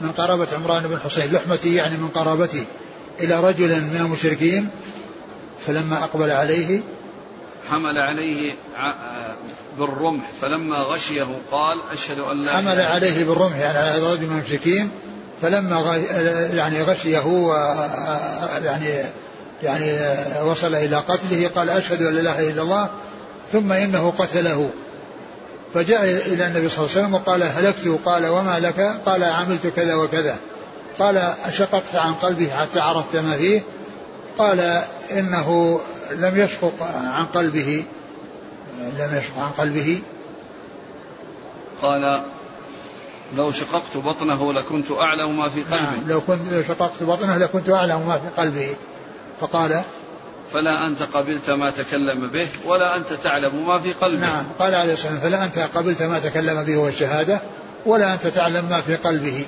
[0.00, 2.64] من قرابة عمران بن حسين لحمته يعني من قرابته.
[3.20, 4.68] إلى رجل من المشركين
[5.66, 6.80] فلما أقبل عليه
[7.70, 8.54] حمل عليه
[9.78, 14.38] بالرمح فلما غشيه قال أشهد أن لا حمل عليه بالرمح يعني على هذا الرجل من
[14.38, 14.90] المشركين.
[15.42, 15.96] فلما
[16.54, 17.52] يعني غشيه
[18.64, 19.04] يعني
[19.62, 19.92] يعني
[20.42, 22.90] وصل إلى قتله قال أشهد أن لا إله إلا الله.
[23.52, 24.70] ثم إنه قتله.
[25.74, 29.94] فجاء إلى النبي صلى الله عليه وسلم وقال هلكت قال وما لك؟ قال عملت كذا
[29.94, 30.36] وكذا.
[30.98, 33.62] قال أشققت عن قلبه حتى عرفت ما فيه.
[34.38, 37.84] قال إنه لم يشقق عن قلبه.
[38.78, 40.02] لم يشقق عن قلبه.
[41.82, 42.22] قال
[43.34, 47.68] لو شققت بطنه لكنت أعلم ما في قلبه نعم لو كنت لو شققت بطنه لكنت
[47.68, 48.76] أعلم ما في قلبه.
[49.40, 49.82] فقال
[50.52, 54.92] فلا أنت قبلت ما تكلم به ولا أنت تعلم ما في قلبه نعم قال عليه
[54.92, 57.40] الصلاة والسلام فلا أنت قبلت ما تكلم به والشهادة
[57.86, 59.44] ولا أنت تعلم ما في قلبه.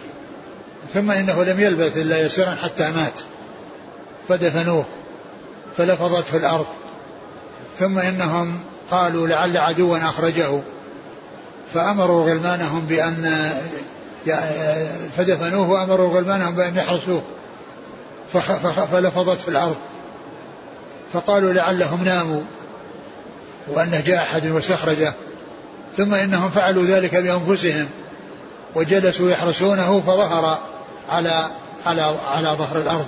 [0.94, 3.20] ثم إنه لم يلبث إلا يسيرا حتى مات.
[4.28, 4.84] فدفنوه
[5.76, 6.66] فلفظت في الأرض.
[7.78, 10.60] ثم إنهم قالوا لعل عدوا أخرجه.
[11.74, 13.52] فأمروا غلمانهم بأن
[15.16, 17.22] فدفنوه وأمروا غلمانهم بأن يحرسوه.
[18.92, 19.76] فلفظت في الأرض.
[21.14, 22.42] فقالوا لعلهم ناموا
[23.68, 25.14] وأنه جاء أحد واستخرجه
[25.96, 27.88] ثم إنهم فعلوا ذلك بأنفسهم
[28.74, 30.58] وجلسوا يحرسونه فظهر
[31.08, 31.50] على
[31.86, 33.06] على على ظهر الأرض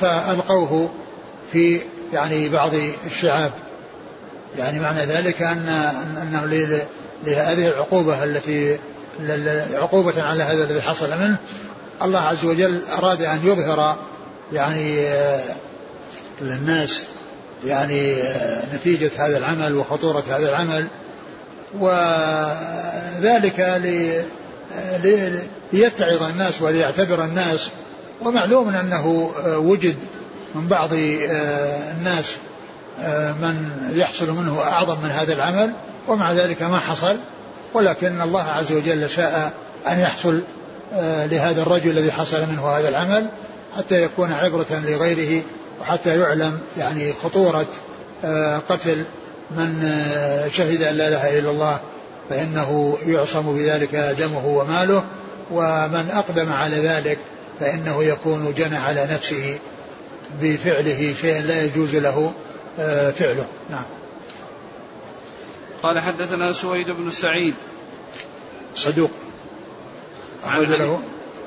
[0.00, 0.90] فألقوه
[1.52, 1.80] في
[2.12, 2.70] يعني بعض
[3.06, 3.52] الشعاب.
[4.58, 5.68] يعني معنى ذلك أن
[6.22, 6.44] أنه
[7.26, 8.78] لهذه العقوبة التي
[9.74, 11.36] عقوبة على هذا الذي حصل منه
[12.02, 13.96] الله عز وجل أراد أن يظهر
[14.52, 15.08] يعني
[16.40, 17.06] للناس
[17.64, 18.14] يعني
[18.74, 20.88] نتيجة هذا العمل وخطورة هذا العمل
[21.78, 23.60] وذلك
[25.72, 27.68] ليتعظ الناس وليعتبر الناس.
[28.20, 29.96] ومعلوم أنه وجد
[30.54, 32.36] من بعض الناس
[33.40, 35.74] من يحصل منه أعظم من هذا العمل
[36.08, 37.18] ومع ذلك ما حصل.
[37.74, 39.52] ولكن الله عز وجل شاء
[39.88, 40.42] أن يحصل
[41.30, 43.30] لهذا الرجل الذي حصل منه هذا العمل
[43.76, 45.44] حتى يكون عبرة لغيره
[45.80, 47.66] وحتى يعلم يعني خطورة
[48.24, 49.04] آه، قتل
[49.50, 51.80] من آه، شهد أن لا إله إلا الله
[52.30, 55.04] فإنه يعصم بذلك دمه وماله
[55.50, 57.18] ومن أقدم على ذلك
[57.60, 59.58] فإنه يكون جنى على نفسه
[60.42, 62.32] بفعله شيئا لا يجوز له
[62.78, 63.46] آه، فعله.
[63.70, 63.84] نعم.
[65.82, 67.54] قال حدثنا سويد بن سعيد.
[68.76, 69.10] صدوق.
[70.44, 71.00] أخرج له.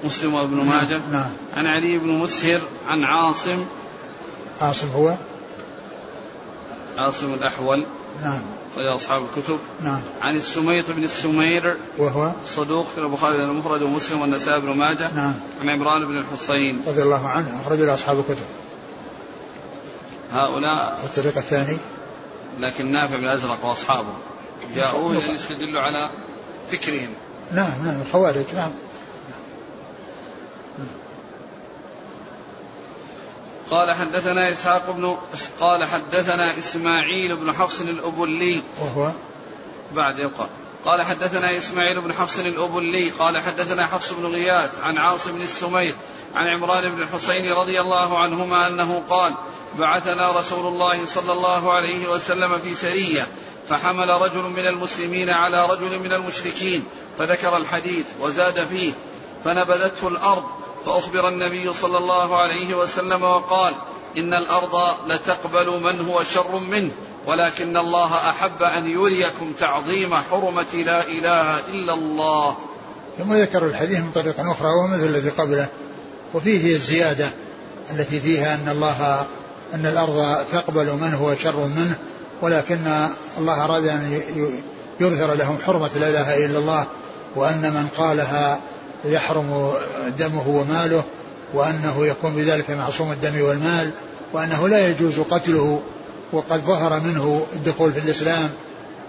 [0.04, 0.98] مسلم وابن ماجه.
[0.98, 1.34] نعم, نعم.
[1.54, 3.66] عن علي بن مسهر عن عاصم
[4.62, 5.18] عاصم هو؟
[6.98, 7.86] عاصم الأحول.
[8.22, 8.42] نعم.
[8.78, 9.60] وهي أصحاب الكتب.
[9.84, 10.02] نعم.
[10.22, 11.78] عن السميط بن السمير.
[11.98, 15.12] وهو؟ صدوق في البخاري المفرد ومسلم والنسائي بن ماجه.
[15.16, 15.34] نعم.
[15.62, 16.82] عن عمران بن الحصين.
[16.88, 17.62] رضي الله عنه.
[17.62, 18.46] أخرج له أصحاب الكتب.
[20.32, 21.00] هؤلاء.
[21.04, 21.78] والطريق الثاني؟
[22.60, 24.14] لكن نافع بن الأزرق وأصحابه.
[24.76, 26.10] جاءوه ليستدلوا على
[26.72, 27.10] فكرهم.
[27.54, 28.02] نعم نعم.
[28.02, 28.72] الخوارج نعم.
[33.72, 35.18] قال حدثنا إسحاق بن
[35.60, 38.62] قال حدثنا إسماعيل بن حفص الأبلي.
[38.82, 39.12] وهو؟
[39.92, 40.50] بعد يقرأ
[40.86, 43.10] قال حدثنا إسماعيل بن حفص الأبلي.
[43.10, 45.96] قال حدثنا حفص بن غياث عن عاصم بن السمير
[46.36, 49.34] عن عمران بن الحسين رضي الله عنهما أنه قال
[49.80, 53.28] بعثنا رسول الله صلى الله عليه وسلم في سرية
[53.70, 56.84] فحمل رجل من المسلمين على رجل من المشركين
[57.18, 58.94] فذكر الحديث وزاد فيه
[59.46, 60.44] فنبذته الأرض
[60.86, 63.74] فأخبر النبي صلى الله عليه وسلم وقال
[64.18, 64.76] إن الأرض
[65.08, 66.92] لتقبل من هو شر منه
[67.26, 72.58] ولكن الله أحب أن يريكم تعظيم حرمة لا إله إلا الله.
[73.18, 75.68] ثم ذكر الحديث من طريق أخرى ومثل الذي قبله
[76.34, 77.30] وفيه الزيادة
[77.92, 79.26] التي فيها أن الله
[79.74, 81.96] أن الأرض تقبل من هو شر منه
[82.42, 83.08] ولكن
[83.38, 84.22] الله أراد أن
[85.00, 86.86] يظهر لهم حرمة لا إله إلا الله
[87.36, 88.60] وأن من قالها
[89.06, 89.74] يحرم
[90.18, 91.04] دمه وماله
[91.54, 93.92] وأنه يكون بذلك معصوم الدم والمال
[94.34, 95.82] وأنه لا يجوز قتله
[96.32, 98.50] وقد ظهر منه الدخول في الإسلام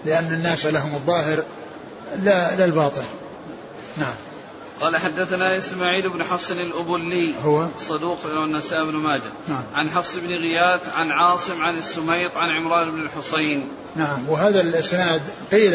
[0.05, 1.43] لأن الناس لهم الظاهر
[2.23, 3.03] لا, لا الباطن.
[3.97, 4.13] نعم.
[4.81, 9.31] قال حدثنا إسماعيل بن حفص الابولي هو؟ صدوق النساء بن ماجه.
[9.47, 9.63] نعم.
[9.73, 13.67] عن حفص بن غياث عن عاصم عن السميط عن عمران بن الحصين.
[13.95, 14.29] نعم.
[14.29, 15.21] وهذا الإسناد
[15.51, 15.73] قيل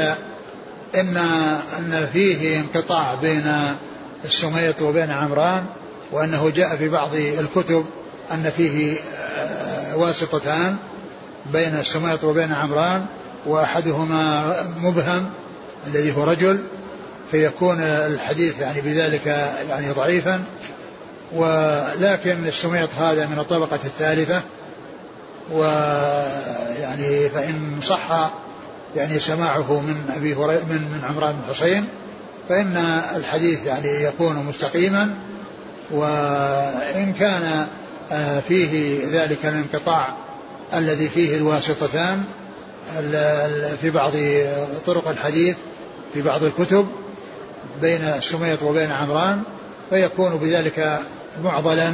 [0.94, 1.16] ان
[1.78, 3.52] أن فيه انقطاع بين
[4.24, 5.64] السميط وبين عمران
[6.12, 7.84] وأنه جاء في بعض الكتب
[8.32, 8.96] أن فيه
[9.38, 10.76] آه، واسطتان
[11.52, 13.06] بين السميط وبين عمران
[13.46, 15.30] وأحدهما مبهم
[15.86, 16.64] الذي هو رجل
[17.30, 19.26] فيكون الحديث يعني بذلك
[19.68, 20.42] يعني ضعيفا.
[21.32, 24.42] ولكن السميط هذا من الطبقة الثالثة
[25.52, 28.32] ويعني فإن صح
[28.96, 31.88] يعني سماعه من أبي هريرة من من عمران بن حسين.
[32.48, 32.76] فإن
[33.16, 35.14] الحديث يعني يكون مستقيما
[35.90, 37.66] وإن كان
[38.12, 40.14] آه، فيه ذلك الانقطاع
[40.74, 42.24] الذي فيه الواسطتان
[43.80, 44.12] في بعض
[44.86, 45.56] طرق الحديث
[46.14, 46.88] في بعض الكتب
[47.80, 49.42] بين السميط وبين عمران
[49.90, 51.00] فيكون بذلك
[51.44, 51.92] معضلا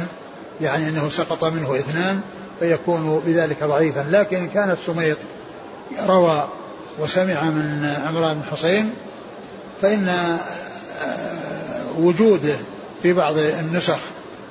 [0.61, 2.19] يعني إنه سقط منه اثنان
[2.59, 4.05] فيكون بذلك ضعيفا.
[4.11, 5.17] لكن إن كان السميط
[6.07, 6.47] روى
[6.99, 8.93] وسمع من عمران بن حسين
[9.81, 10.09] فإن
[11.01, 12.55] آه، وجوده
[13.03, 13.97] في بعض النسخ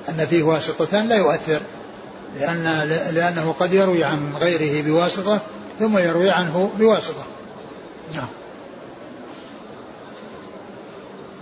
[0.09, 1.61] أن فيه واسطتان لا يؤثر
[2.39, 2.63] لأن
[3.11, 5.39] لأنه قد يروي عن غيره بواسطة
[5.79, 7.23] ثم يروي عنه بواسطة.
[8.13, 8.27] نعم.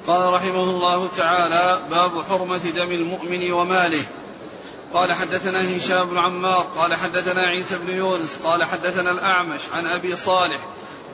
[0.07, 4.03] قال رحمه الله تعالى باب حرمة دم المؤمن وماله.
[4.93, 10.15] قال حدثنا هشام بن عمار قال حدثنا عيسى بن يونس قال حدثنا الأعمش عن أبي
[10.15, 10.65] صالح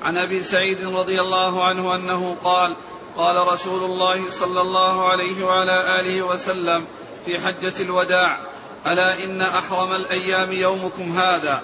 [0.04, 2.76] عن أبي سعيد رضي الله عنه أنه قال
[3.18, 6.86] قال رسول الله صلى الله عليه وعلى آله وسلم
[7.26, 8.40] في حجة الوداع
[8.88, 11.62] ألا إن أحرم الأيام يومكم هذا؟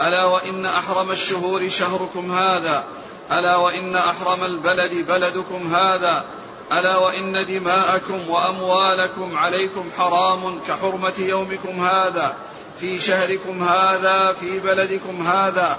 [0.00, 2.84] ألا وإن أحرم الشهور شهركم هذا؟
[3.32, 6.24] ألا وإن أحرم البلد بلدكم هذا؟
[6.72, 12.36] ألا وإن دماءكم وأموالكم عليكم حرام كحرمة يومكم هذا؟
[12.80, 15.78] في شهركم هذا؟ في بلدكم هذا؟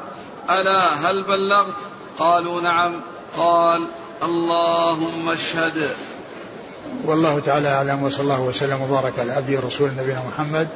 [0.50, 1.76] ألا هل بلغت
[2.20, 3.02] قالوا نعم
[3.38, 3.88] قال
[4.24, 5.90] اللهم اشهد
[7.06, 10.68] والله تعالى أعلم وصلى الله وسلم وبارك على عبده ورسوله نبينا محمد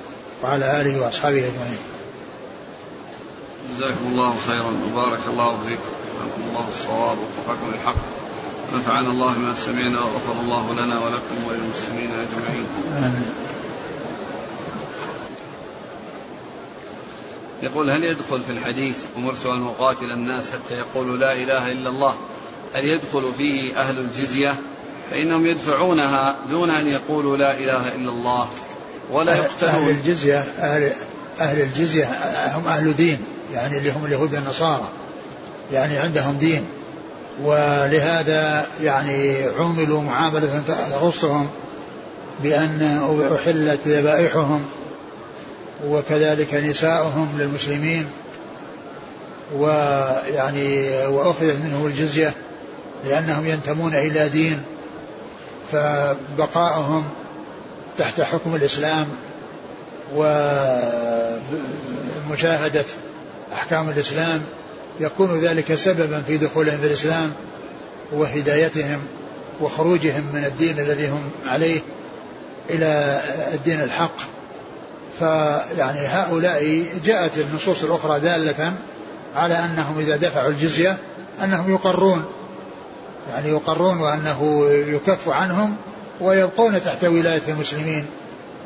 [0.44, 1.78] وعلى آله وأصحابه أجمعين.
[3.78, 5.94] جزاكم الله خيرا وبارك الله فيكم.
[6.50, 7.96] الله الصواب وفقكم للحق.
[8.76, 12.66] نفعنا الله ما سمعنا وغفر الله لنا ولكم وللمسلمين أجمعين.
[12.98, 13.53] آمين.
[17.62, 22.16] يقول هل يدخل في الحديث أمرت أن أقاتل الناس حتى يقولوا لا إله إلا الله؟
[22.76, 24.56] هل يدخل فيه أهل الجزية؟
[25.12, 28.50] فإنهم يدفعونها دون أن يقولوا لا إله إلا الله
[29.12, 29.72] ولا يقتلون.
[29.72, 30.92] أهل الجزية أهل
[31.40, 32.06] أهل الجزية
[32.58, 33.20] هم أهل دين
[33.54, 34.88] يعني اللي هم اليهود النصارى
[35.72, 36.66] يعني عندهم دين.
[37.44, 41.48] ولهذا يعني عوملوا معاملة تخصهم
[42.44, 42.82] بأن
[43.36, 44.66] أحلت ذبائحهم.
[45.88, 48.08] وكذلك نساؤهم للمسلمين
[49.56, 52.34] ويعني وأخذت منهم الجزية
[53.06, 54.62] لأنهم ينتمون إلى دين
[55.72, 57.04] فبقاؤهم
[57.98, 59.08] تحت حكم الإسلام
[62.30, 62.86] ومشاهدة
[63.54, 64.42] أحكام الإسلام
[65.00, 67.34] يكون ذلك سببا في دخولهم في الإسلام
[68.12, 69.00] وهدايتهم
[69.62, 71.82] وخروجهم من الدين الذي هم عليه
[72.70, 73.22] إلى
[73.54, 74.16] الدين الحق.
[75.20, 78.74] فيعني هؤلاء جاءت النصوص الأخرى دالة
[79.36, 80.98] على أنهم إذا دفعوا الجزية
[81.44, 82.26] أنهم يقرون
[83.30, 85.76] يعني يقرون وأنه يكف عنهم
[86.22, 88.06] ويبقون تحت ولاية المسلمين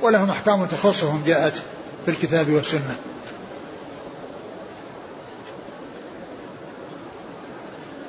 [0.01, 1.61] ولهم أحكام تخصهم جاءت
[2.05, 2.95] في الكتاب والسنة.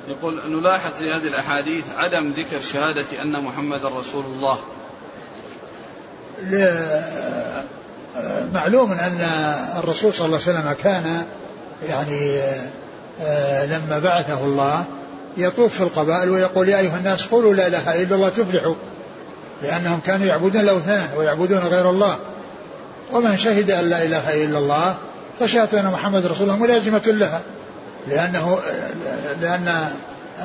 [0.07, 4.59] يقول نلاحظ في هذه الأحاديث عدم ذكر شهادة أن محمد رسول الله.
[6.43, 7.48] لا
[8.53, 9.27] معلوم أن
[9.77, 11.23] الرسول صلى الله عليه وسلم كان
[11.89, 12.39] يعني
[13.21, 14.85] آه، لما بعثه الله
[15.37, 18.75] يطوف في القبائل ويقول يا أيها الناس قولوا لا إله إلا الله تفلحوا
[19.63, 22.17] لأنهم كانوا يعبدون الأوثان ويعبدون غير الله.
[23.11, 24.95] ومن شهد أن لا إله إلا الله
[25.39, 27.41] فشهادة أن محمد رسول الله ملازمة لها
[28.07, 28.59] لأنه
[29.41, 29.89] لأن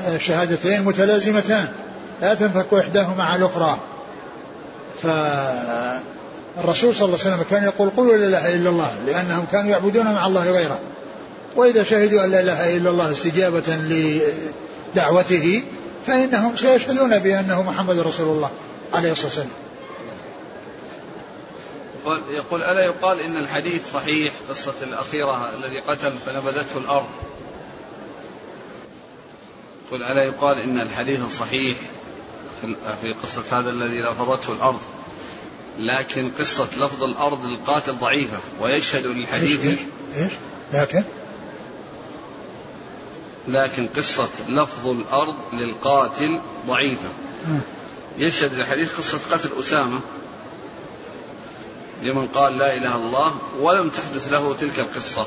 [0.06, 1.68] الشهادتين متلازمتان
[2.20, 3.78] لا تنفك إحداهما عن الأخرى.
[6.57, 10.05] فالرسول صلى الله عليه وسلم كان يقول قولوا لا إله إلا الله لأنهم كانوا يعبدون
[10.14, 10.80] مع الله غيره.
[11.57, 13.76] وإذا شهدوا أن لا إله إلا الله استجابة
[14.94, 15.62] لدعوته
[16.07, 18.50] فإنهم سيشهدون بأنه محمد رسول الله
[18.94, 19.50] عليه الصلاة والسلام.
[22.30, 27.07] يقول ألا يقال إن الحديث صحيح قصة الأخيرة الذي قتل فنبذته الأرض؟
[29.86, 31.76] يقول ألا يقال إن الحديث صحيح
[33.00, 34.80] في قصة هذا الذي لفظته الأرض؟
[35.78, 39.78] لكن قصة لفظ الأرض للقاتل ضعيفة ويشهد للحديث إيش,
[40.16, 40.32] إيش؟
[40.72, 41.04] لكن؟
[43.48, 47.08] لكن قصة لفظ الأرض للقاتل ضعيفة.
[48.18, 50.00] يشهد للحديث قصة قتل أسامة
[52.02, 55.26] لمن قال لا إله إلا الله ولم تحدث له تلك القصة.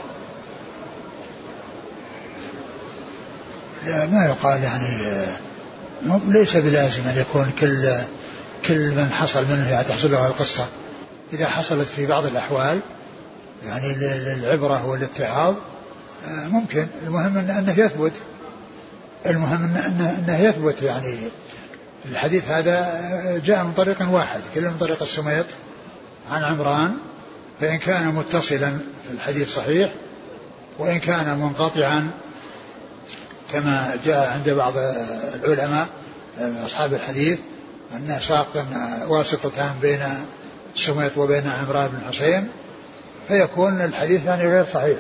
[3.86, 5.28] لا ما يقال يعني
[6.28, 7.98] ليس بلازم أن يكون كل
[8.68, 10.66] كل من حصل منه يعني تحصل له القصة.
[11.34, 12.80] إذا حصلت في بعض الأحوال
[13.66, 15.56] يعني للعبرة والاتعاظ
[16.28, 16.88] آه، ممكن.
[17.04, 18.14] المهم أنه يثبت.
[19.26, 21.18] المهم أنه, أنه يثبت يعني.
[22.12, 23.02] الحديث هذا
[23.46, 25.46] جاء من طريق واحد كل من طريق السميط
[26.30, 26.98] عن عمران.
[27.62, 28.80] فإن كان متصلا
[29.14, 29.92] الحديث صحيح
[30.80, 32.12] وإن كان منقطعا
[33.54, 34.74] كما جاء عند بعض
[35.44, 35.88] العلماء
[36.66, 37.40] أصحاب الحديث
[37.96, 38.66] أن ساق
[39.08, 40.00] واسطتان بين
[40.76, 42.48] السميط وبين عمران بن حسين
[43.28, 44.98] فيكون الحديث يعني غير صحيح.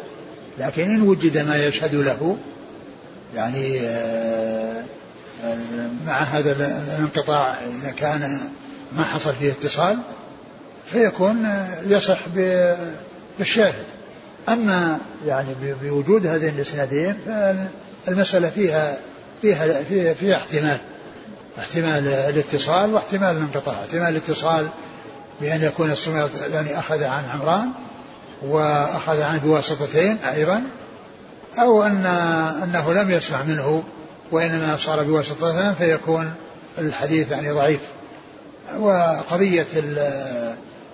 [0.59, 2.38] لكن إن وجد ما يشهد له
[3.35, 4.83] يعني آه،
[6.05, 8.39] مع هذا الانقطاع إذا كان
[8.95, 9.97] ما حصل فيه اتصال
[10.85, 11.47] فيكون
[11.88, 12.19] يصح
[13.39, 13.85] بالشاهد.
[14.49, 17.17] أما يعني بوجود هذين الإسنادين
[18.05, 18.97] فالمسألة فيها
[19.41, 20.77] فيها فيها, فيها احتمال.
[21.60, 23.80] احتمال الاتصال واحتمال الانقطاع.
[23.80, 24.68] احتمال الاتصال
[25.41, 27.70] بأن يكون السميط يعني أخذ عن عمران
[28.41, 30.64] وأخذ عنه بواسطتين أيضا
[31.60, 32.05] أو أن
[32.64, 33.84] أنه لم يسمع منه
[34.32, 36.34] وإنما صار بواسطتين فيكون
[36.78, 37.80] الحديث يعني ضعيف.
[38.80, 39.68] وقضية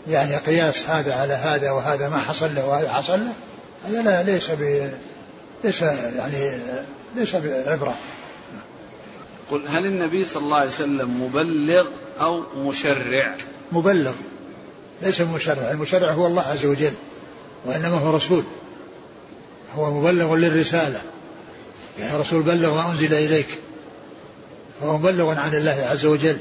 [0.07, 3.33] يعني قياس هذا على هذا وهذا ما حصل له وهذا حصل له
[3.87, 4.91] هذا لا ليس ب
[5.63, 5.81] ليس
[6.17, 6.57] يعني
[7.15, 7.95] ليس بعبرة.
[9.51, 11.85] قل هل النبي صلى الله عليه وسلم مبلغ
[12.19, 13.35] أو مشرع؟
[13.71, 14.13] مبلغ.
[15.01, 15.71] ليس مشرع.
[15.71, 16.93] المشرع هو الله عز وجل
[17.65, 18.43] وإنما هو رسول.
[19.75, 21.01] هو مبلغ للرسالة.
[21.99, 23.47] يعني رسول بلغ ما أنزل إليك.
[24.83, 26.37] هو مبلغ عن الله عز وجل.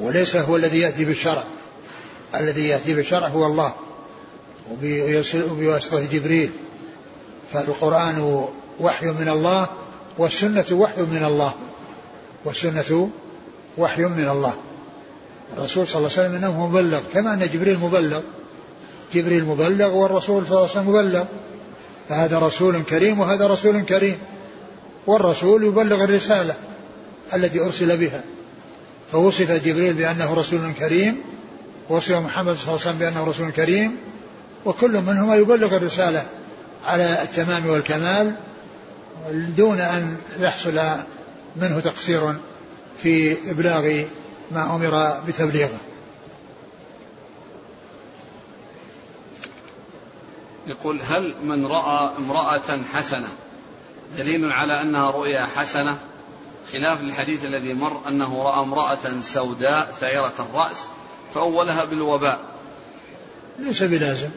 [0.00, 1.44] وليس هو الذي يأتي بالشرع.
[2.34, 3.74] الذي يأتي بالشرع هو الله.
[5.50, 6.50] وبواسطة جبريل.
[7.52, 8.48] فالقرآن
[8.80, 9.68] وحي من الله
[10.18, 11.54] والسنة وحي من الله.
[12.44, 13.10] والسنة
[13.78, 14.54] وحي من الله.
[15.56, 18.22] الرسول صلى الله عليه وسلم إنه مبلغ كما أن جبريل مبلغ.
[19.14, 21.24] جبريل مبلغ والرسول صلى الله عليه وسلم مبلغ.
[22.08, 24.18] فهذا رسول كريم وهذا رسول كريم.
[25.06, 26.54] والرسول يبلغ الرسالة
[27.34, 28.22] التي أرسل بها.
[29.12, 31.16] فوصف جبريل بأنه رسول كريم
[31.90, 33.96] ووصف محمد صلى الله عليه وسلم بأنه رسول كريم.
[34.64, 36.26] وكل منهما يبلغ الرسالة
[36.84, 38.34] على التمام والكمال
[39.56, 40.80] دون أن يحصل
[41.56, 42.34] منه تقصير
[43.02, 44.04] في إبلاغ
[44.50, 45.78] ما أمر بتبليغه.
[50.66, 53.28] يقول هل من رأى امرأة حسنة؟
[54.18, 55.98] دليل على أنها رؤيا حسنة.
[56.72, 60.76] خلاف الحديث الذي مر أنه رأى امرأة سوداء ثائرة الرأس
[61.34, 62.38] فأولها بالوباء.
[63.58, 64.30] ليس بلازم.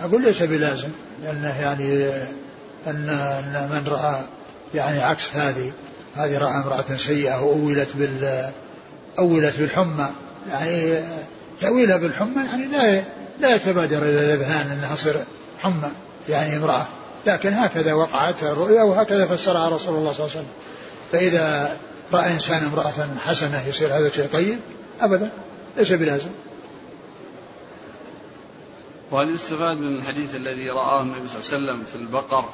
[0.00, 0.88] أقول ليس بلازم
[1.22, 2.10] لأنه يعني
[2.86, 4.24] أن من رأى
[4.74, 5.72] يعني عكس هذه.
[6.16, 8.50] هذه رأى امرأة سيئة وأولت بال
[9.18, 10.10] أولت بالحمى.
[10.48, 11.02] يعني
[11.60, 13.02] تأويلها بالحمى يعني لا
[13.40, 15.24] لا يتبادر إلى الأذهان أنها تصير
[15.62, 15.90] حمى
[16.28, 16.86] يعني امرأة.
[17.26, 20.52] لكن هكذا وقعت الرؤيا وهكذا فسرها رسول الله صلى الله عليه وسلم.
[21.12, 21.76] فإذا
[22.12, 24.58] رأى إنسان امرأة حسنة يصير هذا شيء طيب؟
[25.00, 25.30] أبدا
[25.76, 26.30] ليس بلازم.
[29.10, 32.44] وهل يستفاد من الحديث الذي رآه النبي صلى الله عليه وسلم في البقر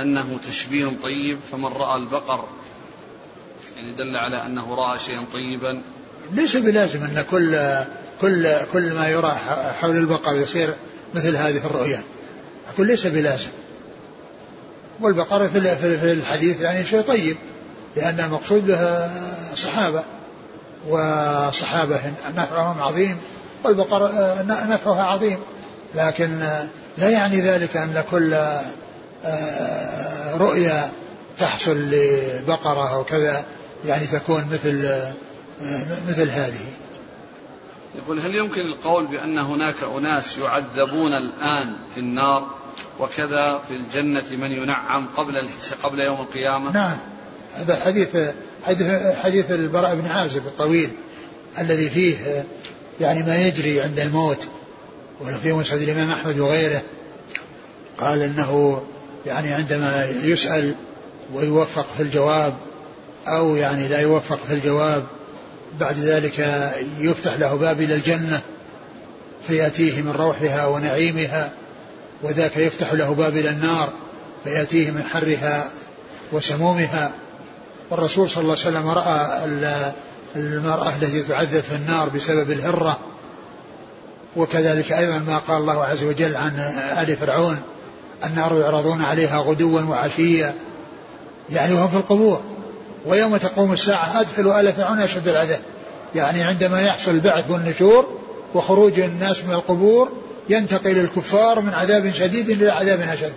[0.00, 2.44] أنه تشبيه طيب فمن رأى البقر
[3.82, 5.82] يعني دل على أنه رأى شيئا طيبا.
[6.32, 7.56] ليس بلازم أن كل
[8.20, 9.30] كل كل ما يرى
[9.80, 10.74] حول البقر يصير
[11.14, 12.02] مثل هذه الرؤيا
[12.74, 13.48] أقول ليس بلازم.
[15.00, 17.36] والبقرة في الحديث يعني شيء طيب
[17.96, 19.10] لأن المقصود بها
[19.54, 20.04] صحابة
[20.88, 22.00] وصحابة
[22.36, 23.16] نفعهم عظيم
[23.64, 25.38] والبقرة نفعها عظيم.
[25.94, 26.38] لكن
[26.98, 28.36] لا يعني ذلك أن كل
[30.40, 30.90] رؤيا
[31.38, 33.44] تحصل لبقرة أو كذا.
[33.86, 35.02] يعني تكون مثل
[36.08, 36.66] مثل هذه.
[37.94, 42.50] يقول هل يمكن القول بأن هناك أناس يعذبون الآن في النار
[43.00, 45.48] وكذا في الجنة من ينعم قبل
[45.82, 46.98] قبل يوم القيامة؟ نعم.
[47.54, 48.16] هذا حديث
[48.62, 50.90] حديث حديث البراء بن عازب الطويل
[51.58, 52.44] الذي فيه
[53.00, 54.48] يعني ما يجري عند الموت
[55.20, 56.82] وفي مسند الإمام أحمد وغيره
[57.98, 58.82] قال إنه
[59.26, 60.74] يعني عندما يسأل
[61.34, 62.54] ويوفق في الجواب
[63.26, 65.04] أو يعني لا يوفق في الجواب
[65.80, 68.40] بعد ذلك يفتح له باب إلى الجنة
[69.46, 71.52] فيأتيه من روحها ونعيمها
[72.22, 73.88] وذاك يفتح له باب إلى النار
[74.44, 75.70] فيأتيه من حرها
[76.32, 77.12] وسمومها.
[77.90, 79.44] والرسول صلى الله عليه وسلم رأى
[80.36, 82.98] المرأة التي تعذب في النار بسبب الهرة
[84.36, 86.58] وكذلك أيضا ما قال الله عز وجل عن
[86.98, 87.60] آل فرعون
[88.24, 90.54] النار يعرضون عليها غدوا وعشيا
[91.50, 92.40] يعني وهم في القبور.
[93.06, 95.60] ويوم تقوم الساعة أدخلوا آل فرعون أشد العذاب.
[96.14, 98.18] يعني عندما يحصل البعث والنشور
[98.54, 100.12] وخروج الناس من القبور
[100.48, 103.32] ينتقل الكفار من عذاب شديد إلى عذاب أشد.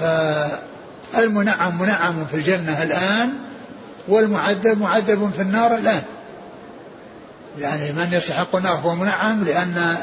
[0.00, 3.32] فالمنعم منعم في الجنة الآن
[4.08, 6.02] والمعذب معذب في النار الآن.
[7.58, 9.96] يعني من يستحق النار هو منعم لأن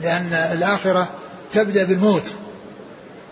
[0.00, 1.08] لأن الآخرة
[1.52, 2.32] تبدأ بالموت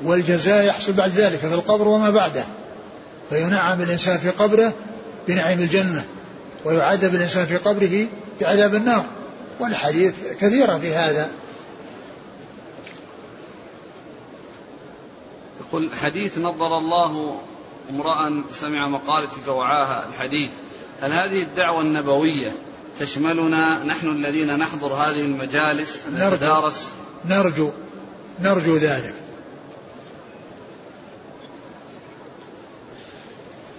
[0.05, 2.45] والجزاء يحصل بعد ذلك في القبر وما بعده.
[3.33, 4.73] فينعم الإنسان في قبره
[5.29, 6.05] بنعيم الجنة
[6.65, 8.07] ويعذب الإنسان في قبره
[8.41, 9.05] بعذاب النار.
[9.61, 11.31] والحديث كثيرة في هذا.
[15.61, 17.41] يقول حديث نظر الله
[17.91, 20.51] امرأ سمع مقالتي فوعاها الحديث
[21.03, 22.53] هل هذه الدعوة النبوية
[23.01, 26.89] تشملنا نحن الذين نحضر هذه المجالس نتدارس؟
[27.25, 27.71] نرجو.
[28.41, 29.15] نرجو ذلك.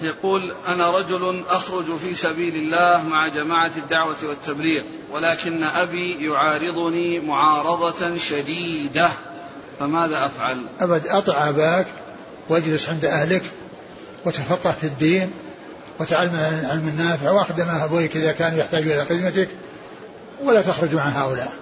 [0.03, 8.17] يقول أنا رجل أخرج في سبيل الله مع جماعة الدعوة والتبليغ ولكن أبي يعارضني معارضة
[8.17, 9.09] شديدة
[9.79, 11.87] فماذا أفعل؟ أبد أطع أباك
[12.49, 13.43] واجلس عند أهلك
[14.25, 15.31] وتفقه في الدين
[15.99, 19.49] وتعلم العلم النافع واخدم أبويك إذا كانوا يحتاجون إلى خدمتك
[20.43, 21.53] ولا تخرج مع هؤلاء.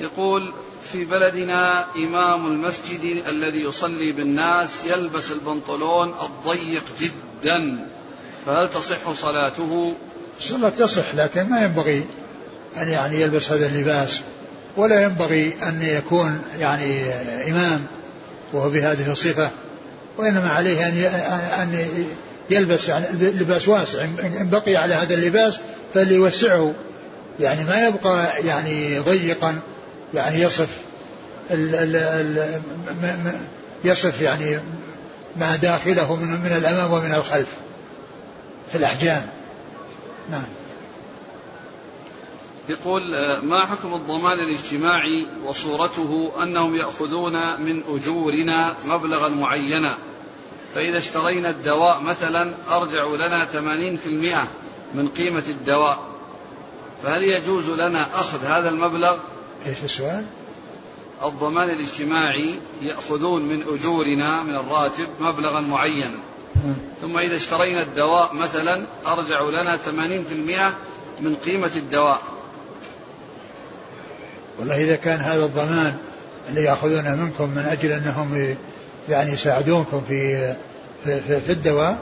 [0.00, 0.52] يقول
[0.92, 7.86] في بلدنا إمام المسجد الذي يصلي بالناس يلبس البنطلون الضيق جدا.
[8.46, 9.94] فهل تصح صلاته؟
[10.38, 12.04] الصلاة تصح لكن ما ينبغي
[12.76, 14.20] أن يعني يلبس هذا اللباس
[14.76, 17.02] ولا ينبغي أن يكون يعني
[17.50, 17.86] إمام
[18.52, 19.50] وهو بهذه الصفة
[20.18, 20.92] وإنما عليه أن
[21.60, 21.86] أن
[22.50, 24.02] يلبس يعني لباس واسع.
[24.02, 25.58] إن بقي على هذا اللباس
[25.94, 26.74] فليوسعه.
[27.40, 29.58] يعني ما يبقى يعني ضيقا.
[30.14, 30.78] يعني يصف
[31.50, 33.40] ال ال ال
[33.84, 34.60] يصف يعني
[35.36, 37.56] ما داخله من من الأمام ومن الخلف
[38.72, 39.26] في الأحجام.
[40.30, 40.46] نعم.
[42.68, 49.98] يقول آه، ما حكم الضمان الاجتماعي وصورته أنهم يأخذون من أجورنا مبلغا معينا؟
[50.74, 54.48] فإذا اشترينا الدواء مثلا ارجعوا لنا 80%
[54.94, 55.98] من قيمة الدواء.
[57.02, 59.18] فهل يجوز لنا أخذ هذا المبلغ؟
[59.66, 60.24] إيش السؤال؟
[61.24, 66.18] الضمان الاجتماعي يأخذون من أجورنا من الراتب مبلغا معينا
[67.00, 72.20] ثم إذا اشترينا الدواء مثلا أرجعوا لنا 80% من قيمة الدواء.
[74.58, 75.96] والله إذا كان هذا الضمان
[76.48, 78.56] اللي يأخذونه منكم من أجل أنهم
[79.08, 80.54] يعني يساعدونكم في
[81.04, 81.98] في, في, في الدواء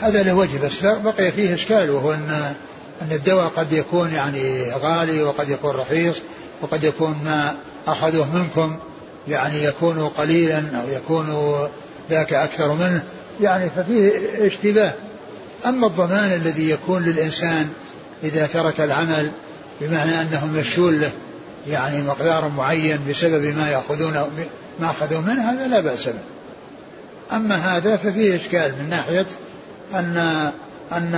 [0.00, 2.54] هذا له وجه بس بقي فيه إشكال وهو أن
[3.02, 6.16] أن الدواء قد يكون يعني غالي وقد يكون رخيص.
[6.62, 7.54] وقد يكون ما
[7.86, 8.76] أخذوه منكم
[9.28, 11.26] يعني يكون قليلا أو يكون
[12.10, 13.02] ذاك أكثر منه
[13.40, 14.12] يعني ففيه
[14.46, 14.94] اشتباه.
[15.66, 17.68] أما الضمان الذي يكون للإنسان
[18.22, 19.30] إذا ترك العمل
[19.80, 21.10] بمعنى أنهم يشون له
[21.68, 24.14] يعني مقدار معين بسبب ما يأخذون
[24.80, 26.14] ما أخذوا منه هذا لا بأس به.
[27.32, 29.26] أما هذا ففيه إشكال من ناحية
[29.94, 30.16] أن
[30.92, 31.14] أن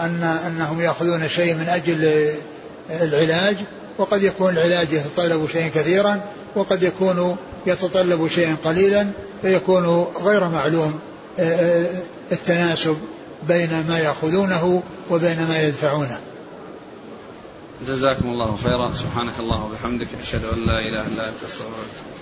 [0.00, 2.30] أن أنهم يأخذون شيء من أجل
[2.90, 3.56] العلاج
[3.98, 6.20] وقد يكون العلاج يتطلب شيئا كثيرا
[6.56, 7.36] وقد يكون
[7.66, 9.06] يتطلب شيئا قليلا
[9.42, 10.98] فيكون غير معلوم
[11.38, 11.86] آه، آه،
[12.32, 12.96] التناسب
[13.48, 16.20] بين ما يأخذونه وبين ما يدفعونه.
[17.88, 18.92] جزاكم الله خيرا.
[18.92, 22.15] سبحانك الله وبحمدك أشهد أن لا إله إلا أنت أستغفرك.